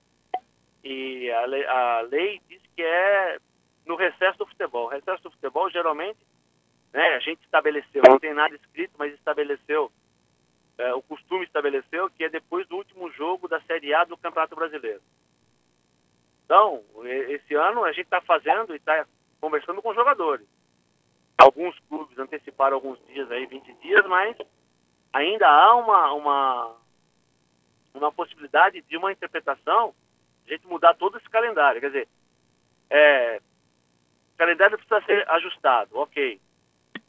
E 0.84 1.30
a 1.30 1.44
lei, 1.46 1.66
a 1.66 2.00
lei 2.02 2.40
diz 2.48 2.62
que 2.74 2.82
é 2.82 3.38
no 3.86 3.96
recesso 3.96 4.38
do 4.38 4.46
futebol. 4.46 4.86
O 4.86 4.90
recesso 4.90 5.22
do 5.22 5.30
futebol 5.30 5.70
geralmente 5.70 6.18
né? 6.92 7.14
A 7.14 7.18
gente 7.18 7.42
estabeleceu, 7.42 8.02
não 8.08 8.18
tem 8.18 8.32
nada 8.32 8.54
escrito, 8.54 8.94
mas 8.98 9.12
estabeleceu, 9.14 9.92
é, 10.78 10.94
o 10.94 11.02
costume 11.02 11.44
estabeleceu 11.44 12.10
que 12.10 12.24
é 12.24 12.28
depois 12.28 12.66
do 12.66 12.76
último 12.76 13.10
jogo 13.12 13.48
da 13.48 13.60
Série 13.62 13.94
A 13.94 14.04
do 14.04 14.16
Campeonato 14.16 14.56
Brasileiro. 14.56 15.02
Então, 16.44 16.82
esse 17.04 17.54
ano 17.54 17.84
a 17.84 17.92
gente 17.92 18.06
está 18.06 18.20
fazendo 18.22 18.72
e 18.72 18.76
está 18.76 19.06
conversando 19.40 19.82
com 19.82 19.90
os 19.90 19.96
jogadores. 19.96 20.46
Alguns 21.36 21.78
clubes 21.88 22.18
anteciparam 22.18 22.76
alguns 22.76 22.98
dias 23.06 23.30
aí, 23.30 23.46
20 23.46 23.72
dias, 23.74 24.04
mas 24.06 24.36
ainda 25.12 25.48
há 25.48 25.74
uma, 25.76 26.12
uma, 26.12 26.76
uma 27.94 28.12
possibilidade 28.12 28.82
de 28.82 28.96
uma 28.96 29.12
interpretação, 29.12 29.94
a 30.46 30.50
gente 30.50 30.66
mudar 30.66 30.94
todo 30.94 31.16
esse 31.18 31.28
calendário. 31.28 31.80
Quer 31.80 31.88
dizer, 31.88 32.08
é, 32.90 33.40
o 34.34 34.36
calendário 34.38 34.78
precisa 34.78 35.00
ser 35.06 35.28
ajustado, 35.30 35.96
ok. 35.96 36.40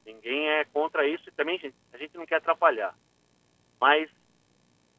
Ninguém 0.05 0.49
é 0.49 0.65
contra 0.65 1.07
isso 1.07 1.27
e 1.27 1.31
também 1.31 1.59
a 1.93 1.97
gente 1.97 2.17
não 2.17 2.25
quer 2.25 2.35
atrapalhar. 2.35 2.95
Mas, 3.79 4.09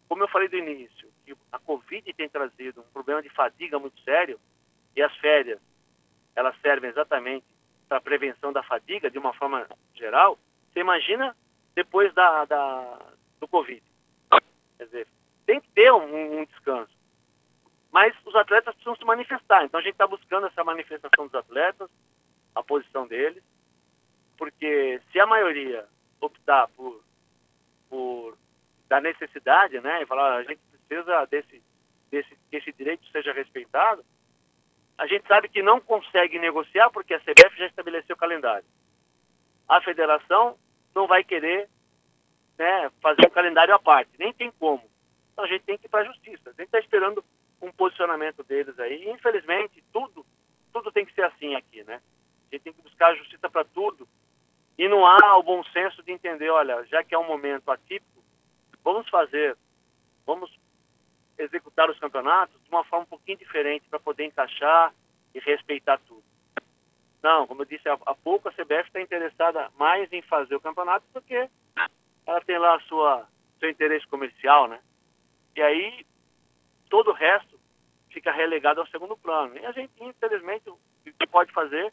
como 0.08 0.22
eu 0.22 0.28
falei 0.28 0.48
do 0.48 0.56
início, 0.56 1.08
que 1.24 1.36
a 1.52 1.58
Covid 1.58 2.12
tem 2.14 2.28
trazido 2.28 2.80
um 2.80 2.92
problema 2.92 3.22
de 3.22 3.28
fadiga 3.28 3.78
muito 3.78 4.00
sério 4.00 4.40
e 4.96 5.02
as 5.02 5.14
férias, 5.18 5.60
elas 6.40 6.58
servem 6.60 6.90
exatamente 6.90 7.46
para 7.88 7.98
a 7.98 8.00
prevenção 8.00 8.52
da 8.52 8.62
fadiga 8.62 9.10
de 9.10 9.18
uma 9.18 9.32
forma 9.34 9.66
geral, 9.94 10.38
você 10.72 10.80
imagina 10.80 11.36
depois 11.74 12.12
da, 12.14 12.44
da 12.44 12.98
do 13.40 13.48
Covid. 13.48 13.82
Quer 14.78 14.84
dizer, 14.84 15.08
tem 15.46 15.60
que 15.60 15.68
ter 15.70 15.92
um, 15.92 16.40
um 16.40 16.44
descanso. 16.44 16.92
Mas 17.90 18.14
os 18.24 18.34
atletas 18.36 18.74
precisam 18.74 18.96
se 18.96 19.04
manifestar. 19.04 19.64
Então 19.64 19.80
a 19.80 19.82
gente 19.82 19.92
está 19.92 20.06
buscando 20.06 20.46
essa 20.46 20.62
manifestação 20.62 21.26
dos 21.26 21.34
atletas, 21.34 21.90
a 22.54 22.62
posição 22.62 23.06
deles, 23.06 23.42
porque 24.36 25.00
se 25.10 25.18
a 25.18 25.26
maioria 25.26 25.86
optar 26.20 26.68
por, 26.68 27.02
por 27.88 28.38
da 28.88 29.00
necessidade, 29.00 29.80
né, 29.80 30.02
e 30.02 30.06
falar 30.06 30.36
a 30.36 30.42
gente 30.42 30.60
precisa 30.70 31.24
desse, 31.26 31.62
desse 32.10 32.36
que 32.50 32.56
esse 32.56 32.72
direito 32.72 33.06
seja 33.10 33.32
respeitado, 33.32 34.04
a 35.00 35.06
gente 35.06 35.26
sabe 35.26 35.48
que 35.48 35.62
não 35.62 35.80
consegue 35.80 36.38
negociar 36.38 36.90
porque 36.90 37.14
a 37.14 37.20
CBF 37.20 37.56
já 37.56 37.66
estabeleceu 37.66 38.14
o 38.14 38.18
calendário. 38.18 38.66
A 39.66 39.80
federação 39.80 40.58
não 40.94 41.06
vai 41.06 41.24
querer 41.24 41.70
né, 42.58 42.90
fazer 43.00 43.26
um 43.26 43.30
calendário 43.30 43.74
à 43.74 43.78
parte, 43.78 44.10
nem 44.18 44.30
tem 44.34 44.50
como. 44.50 44.82
Então 45.32 45.46
a 45.46 45.48
gente 45.48 45.62
tem 45.62 45.78
que 45.78 45.86
ir 45.86 45.88
para 45.88 46.00
a 46.00 46.04
justiça. 46.04 46.50
A 46.50 46.52
gente 46.52 46.64
está 46.64 46.78
esperando 46.78 47.24
um 47.62 47.72
posicionamento 47.72 48.42
deles 48.44 48.78
aí. 48.78 49.04
E, 49.04 49.10
infelizmente, 49.10 49.82
tudo, 49.90 50.26
tudo 50.70 50.92
tem 50.92 51.06
que 51.06 51.14
ser 51.14 51.24
assim 51.24 51.54
aqui, 51.54 51.82
né? 51.84 51.94
A 51.94 52.54
gente 52.54 52.62
tem 52.62 52.72
que 52.74 52.82
buscar 52.82 53.12
a 53.12 53.14
justiça 53.14 53.48
para 53.48 53.64
tudo 53.64 54.06
e 54.76 54.86
não 54.86 55.06
há 55.06 55.34
o 55.38 55.42
bom 55.42 55.64
senso 55.72 56.02
de 56.02 56.12
entender, 56.12 56.50
olha, 56.50 56.84
já 56.84 57.02
que 57.02 57.14
é 57.14 57.18
um 57.18 57.26
momento 57.26 57.70
atípico, 57.70 58.22
vamos 58.84 59.08
fazer, 59.08 59.56
vamos 60.26 60.54
executar 61.40 61.90
os 61.90 61.98
campeonatos 61.98 62.60
de 62.62 62.68
uma 62.70 62.84
forma 62.84 63.04
um 63.04 63.08
pouquinho 63.08 63.38
diferente 63.38 63.88
para 63.88 63.98
poder 63.98 64.24
encaixar 64.24 64.92
e 65.34 65.40
respeitar 65.40 65.98
tudo. 66.06 66.22
Não, 67.22 67.46
como 67.46 67.62
eu 67.62 67.66
disse 67.66 67.88
há, 67.88 68.14
pouco, 68.14 68.48
a 68.48 68.52
CBF 68.52 68.86
está 68.86 69.00
interessada 69.00 69.70
mais 69.78 70.10
em 70.12 70.22
fazer 70.22 70.54
o 70.54 70.60
campeonato 70.60 71.04
porque 71.12 71.48
ela 72.26 72.40
tem 72.42 72.58
lá 72.58 72.76
a 72.76 72.80
sua 72.80 73.26
seu 73.58 73.68
interesse 73.68 74.06
comercial, 74.06 74.68
né? 74.68 74.80
E 75.54 75.60
aí 75.60 76.06
todo 76.88 77.10
o 77.10 77.14
resto 77.14 77.60
fica 78.10 78.32
relegado 78.32 78.80
ao 78.80 78.86
segundo 78.86 79.16
plano. 79.16 79.56
E 79.56 79.66
a 79.66 79.72
gente, 79.72 79.92
infelizmente, 80.00 80.68
o 80.70 80.78
que 81.04 81.26
pode 81.26 81.52
fazer 81.52 81.92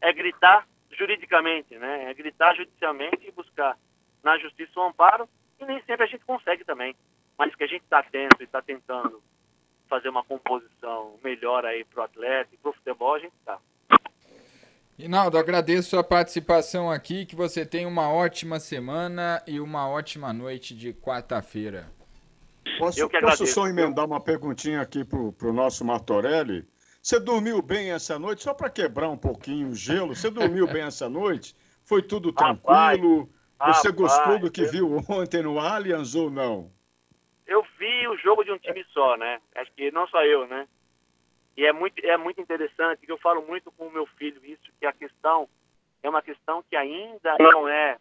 é 0.00 0.12
gritar 0.12 0.66
juridicamente, 0.90 1.76
né? 1.78 2.10
É 2.10 2.14
gritar 2.14 2.54
judicialmente 2.54 3.26
e 3.26 3.32
buscar 3.32 3.78
na 4.22 4.38
justiça 4.38 4.78
o 4.78 4.84
amparo, 4.84 5.28
e 5.58 5.64
nem 5.64 5.82
sempre 5.84 6.04
a 6.04 6.06
gente 6.06 6.24
consegue 6.24 6.64
também. 6.64 6.94
Mas 7.38 7.54
que 7.54 7.64
a 7.64 7.66
gente 7.66 7.82
está 7.82 7.98
atento 7.98 8.36
e 8.40 8.44
está 8.44 8.62
tentando 8.62 9.22
fazer 9.88 10.08
uma 10.08 10.24
composição 10.24 11.18
melhor 11.22 11.66
aí 11.66 11.84
para 11.84 12.00
o 12.00 12.04
atleta 12.04 12.48
e 12.52 12.56
para 12.56 12.70
o 12.70 12.74
futebol, 12.74 13.14
a 13.14 13.18
gente 13.18 13.34
está. 13.40 13.58
Rinaldo, 14.98 15.36
agradeço 15.36 15.90
sua 15.90 16.04
participação 16.04 16.90
aqui, 16.90 17.26
que 17.26 17.34
você 17.34 17.66
tenha 17.66 17.88
uma 17.88 18.10
ótima 18.10 18.60
semana 18.60 19.42
e 19.46 19.58
uma 19.58 19.88
ótima 19.88 20.32
noite 20.32 20.74
de 20.74 20.92
quarta-feira. 20.92 21.90
Posso, 22.78 23.08
posso 23.08 23.46
só 23.46 23.66
emendar 23.66 24.06
uma 24.06 24.20
perguntinha 24.20 24.80
aqui 24.80 25.04
para 25.04 25.18
o 25.18 25.52
nosso 25.52 25.84
Martorelli? 25.84 26.66
Você 27.02 27.18
dormiu 27.18 27.60
bem 27.60 27.90
essa 27.90 28.18
noite? 28.18 28.44
Só 28.44 28.54
para 28.54 28.70
quebrar 28.70 29.08
um 29.08 29.16
pouquinho 29.16 29.68
o 29.68 29.74
gelo, 29.74 30.14
você 30.14 30.30
dormiu 30.30 30.66
bem 30.68 30.82
essa 30.82 31.08
noite? 31.08 31.56
Foi 31.84 32.00
tudo 32.00 32.32
tranquilo? 32.32 33.28
Rapaz, 33.58 33.78
você 33.78 33.90
gostou 33.90 34.38
do 34.38 34.50
que 34.50 34.62
eu... 34.62 34.70
viu 34.70 35.04
ontem 35.08 35.42
no 35.42 35.58
Allianz 35.58 36.14
ou 36.14 36.30
não? 36.30 36.70
Eu 37.52 37.62
vi 37.78 38.08
o 38.08 38.16
jogo 38.16 38.44
de 38.44 38.50
um 38.50 38.56
time 38.56 38.82
só, 38.94 39.14
né? 39.18 39.38
Acho 39.54 39.70
que 39.72 39.90
não 39.90 40.06
só 40.08 40.24
eu, 40.24 40.46
né? 40.46 40.66
E 41.54 41.66
é 41.66 41.72
muito, 41.72 42.02
é 42.02 42.16
muito 42.16 42.40
interessante, 42.40 43.04
que 43.04 43.12
eu 43.12 43.18
falo 43.18 43.42
muito 43.42 43.70
com 43.72 43.88
o 43.88 43.92
meu 43.92 44.06
filho 44.06 44.42
isso, 44.42 44.72
que 44.80 44.86
a 44.86 44.92
questão 44.94 45.46
é 46.02 46.08
uma 46.08 46.22
questão 46.22 46.62
que 46.62 46.74
ainda 46.74 47.36
não 47.38 47.68
é, 47.68 47.98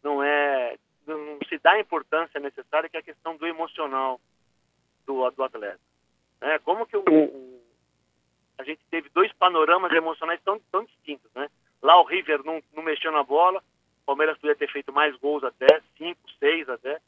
não 0.00 0.22
é, 0.22 0.76
não 1.04 1.40
se 1.48 1.58
dá 1.58 1.72
a 1.72 1.80
importância 1.80 2.38
necessária, 2.38 2.88
que 2.88 2.96
é 2.96 3.00
a 3.00 3.02
questão 3.10 3.36
do 3.36 3.48
emocional 3.48 4.20
do, 5.04 5.28
do 5.30 5.42
atleta. 5.42 5.80
É, 6.40 6.60
como 6.60 6.86
que 6.86 6.96
o, 6.96 7.02
o, 7.04 7.60
a 8.58 8.62
gente 8.62 8.80
teve 8.88 9.08
dois 9.08 9.32
panoramas 9.32 9.92
emocionais 9.92 10.40
tão, 10.44 10.60
tão 10.70 10.84
distintos, 10.84 11.28
né? 11.34 11.50
Lá 11.82 12.00
o 12.00 12.04
River 12.04 12.44
não, 12.44 12.62
não 12.72 12.84
mexeu 12.84 13.10
na 13.10 13.24
bola, 13.24 13.58
o 13.58 14.06
Palmeiras 14.06 14.38
podia 14.38 14.54
ter 14.54 14.70
feito 14.70 14.92
mais 14.92 15.16
gols 15.16 15.42
até, 15.42 15.82
cinco, 15.98 16.20
seis 16.38 16.68
até, 16.68 17.00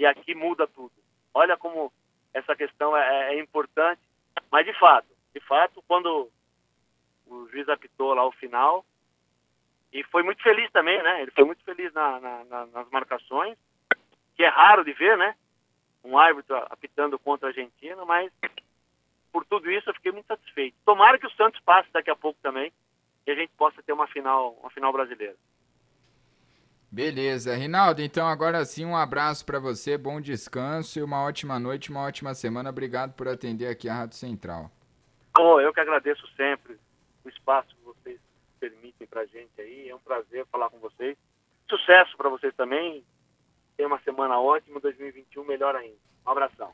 e 0.00 0.06
aqui 0.06 0.34
muda 0.34 0.66
tudo. 0.66 0.92
Olha 1.32 1.56
como 1.56 1.92
essa 2.34 2.56
questão 2.56 2.96
é, 2.96 3.34
é 3.34 3.40
importante 3.40 4.00
mas 4.50 4.66
de 4.66 4.72
fato, 4.74 5.06
de 5.32 5.40
fato, 5.40 5.82
quando 5.86 6.28
o 7.26 7.48
juiz 7.48 7.68
apitou 7.68 8.12
lá 8.14 8.26
o 8.26 8.32
final, 8.32 8.84
e 9.92 10.02
foi 10.04 10.22
muito 10.22 10.42
feliz 10.42 10.70
também, 10.72 11.00
né? 11.02 11.22
Ele 11.22 11.30
foi 11.30 11.44
muito 11.44 11.62
feliz 11.64 11.92
na, 11.92 12.20
na, 12.20 12.44
na, 12.44 12.66
nas 12.66 12.90
marcações, 12.90 13.56
que 14.36 14.44
é 14.44 14.48
raro 14.48 14.84
de 14.84 14.92
ver, 14.92 15.16
né? 15.16 15.34
Um 16.04 16.18
árbitro 16.18 16.56
apitando 16.70 17.18
contra 17.18 17.48
a 17.48 17.50
Argentina, 17.50 18.04
mas 18.04 18.32
por 19.32 19.44
tudo 19.44 19.70
isso 19.70 19.88
eu 19.90 19.94
fiquei 19.94 20.12
muito 20.12 20.26
satisfeito. 20.26 20.76
Tomara 20.84 21.18
que 21.18 21.26
o 21.26 21.32
Santos 21.32 21.60
passe 21.60 21.90
daqui 21.92 22.10
a 22.10 22.16
pouco 22.16 22.38
também, 22.42 22.72
e 23.26 23.30
a 23.30 23.34
gente 23.34 23.52
possa 23.56 23.82
ter 23.82 23.92
uma 23.92 24.06
final, 24.08 24.52
uma 24.60 24.70
final 24.70 24.92
brasileira. 24.92 25.36
Beleza, 26.92 27.54
Rinaldo, 27.54 28.02
então 28.02 28.26
agora 28.26 28.64
sim 28.64 28.84
um 28.84 28.96
abraço 28.96 29.46
para 29.46 29.60
você, 29.60 29.96
bom 29.96 30.20
descanso 30.20 30.98
e 30.98 31.02
uma 31.02 31.22
ótima 31.22 31.56
noite, 31.56 31.88
uma 31.88 32.02
ótima 32.02 32.34
semana. 32.34 32.70
Obrigado 32.70 33.12
por 33.12 33.28
atender 33.28 33.68
aqui 33.68 33.88
a 33.88 33.94
Rádio 33.94 34.16
Central. 34.16 34.68
Oh, 35.38 35.60
eu 35.60 35.72
que 35.72 35.78
agradeço 35.78 36.26
sempre 36.36 36.76
o 37.24 37.28
espaço 37.28 37.68
que 37.76 37.84
vocês 37.84 38.20
permitem 38.58 39.06
para 39.06 39.24
gente 39.26 39.60
aí. 39.60 39.88
É 39.88 39.94
um 39.94 40.00
prazer 40.00 40.44
falar 40.46 40.68
com 40.68 40.78
vocês. 40.80 41.16
Sucesso 41.68 42.16
para 42.16 42.28
vocês 42.28 42.52
também. 42.56 43.04
Tenha 43.76 43.86
uma 43.86 44.00
semana 44.00 44.40
ótima, 44.40 44.80
2021 44.80 45.44
melhor 45.44 45.76
ainda. 45.76 45.96
Um 46.26 46.30
abração. 46.30 46.72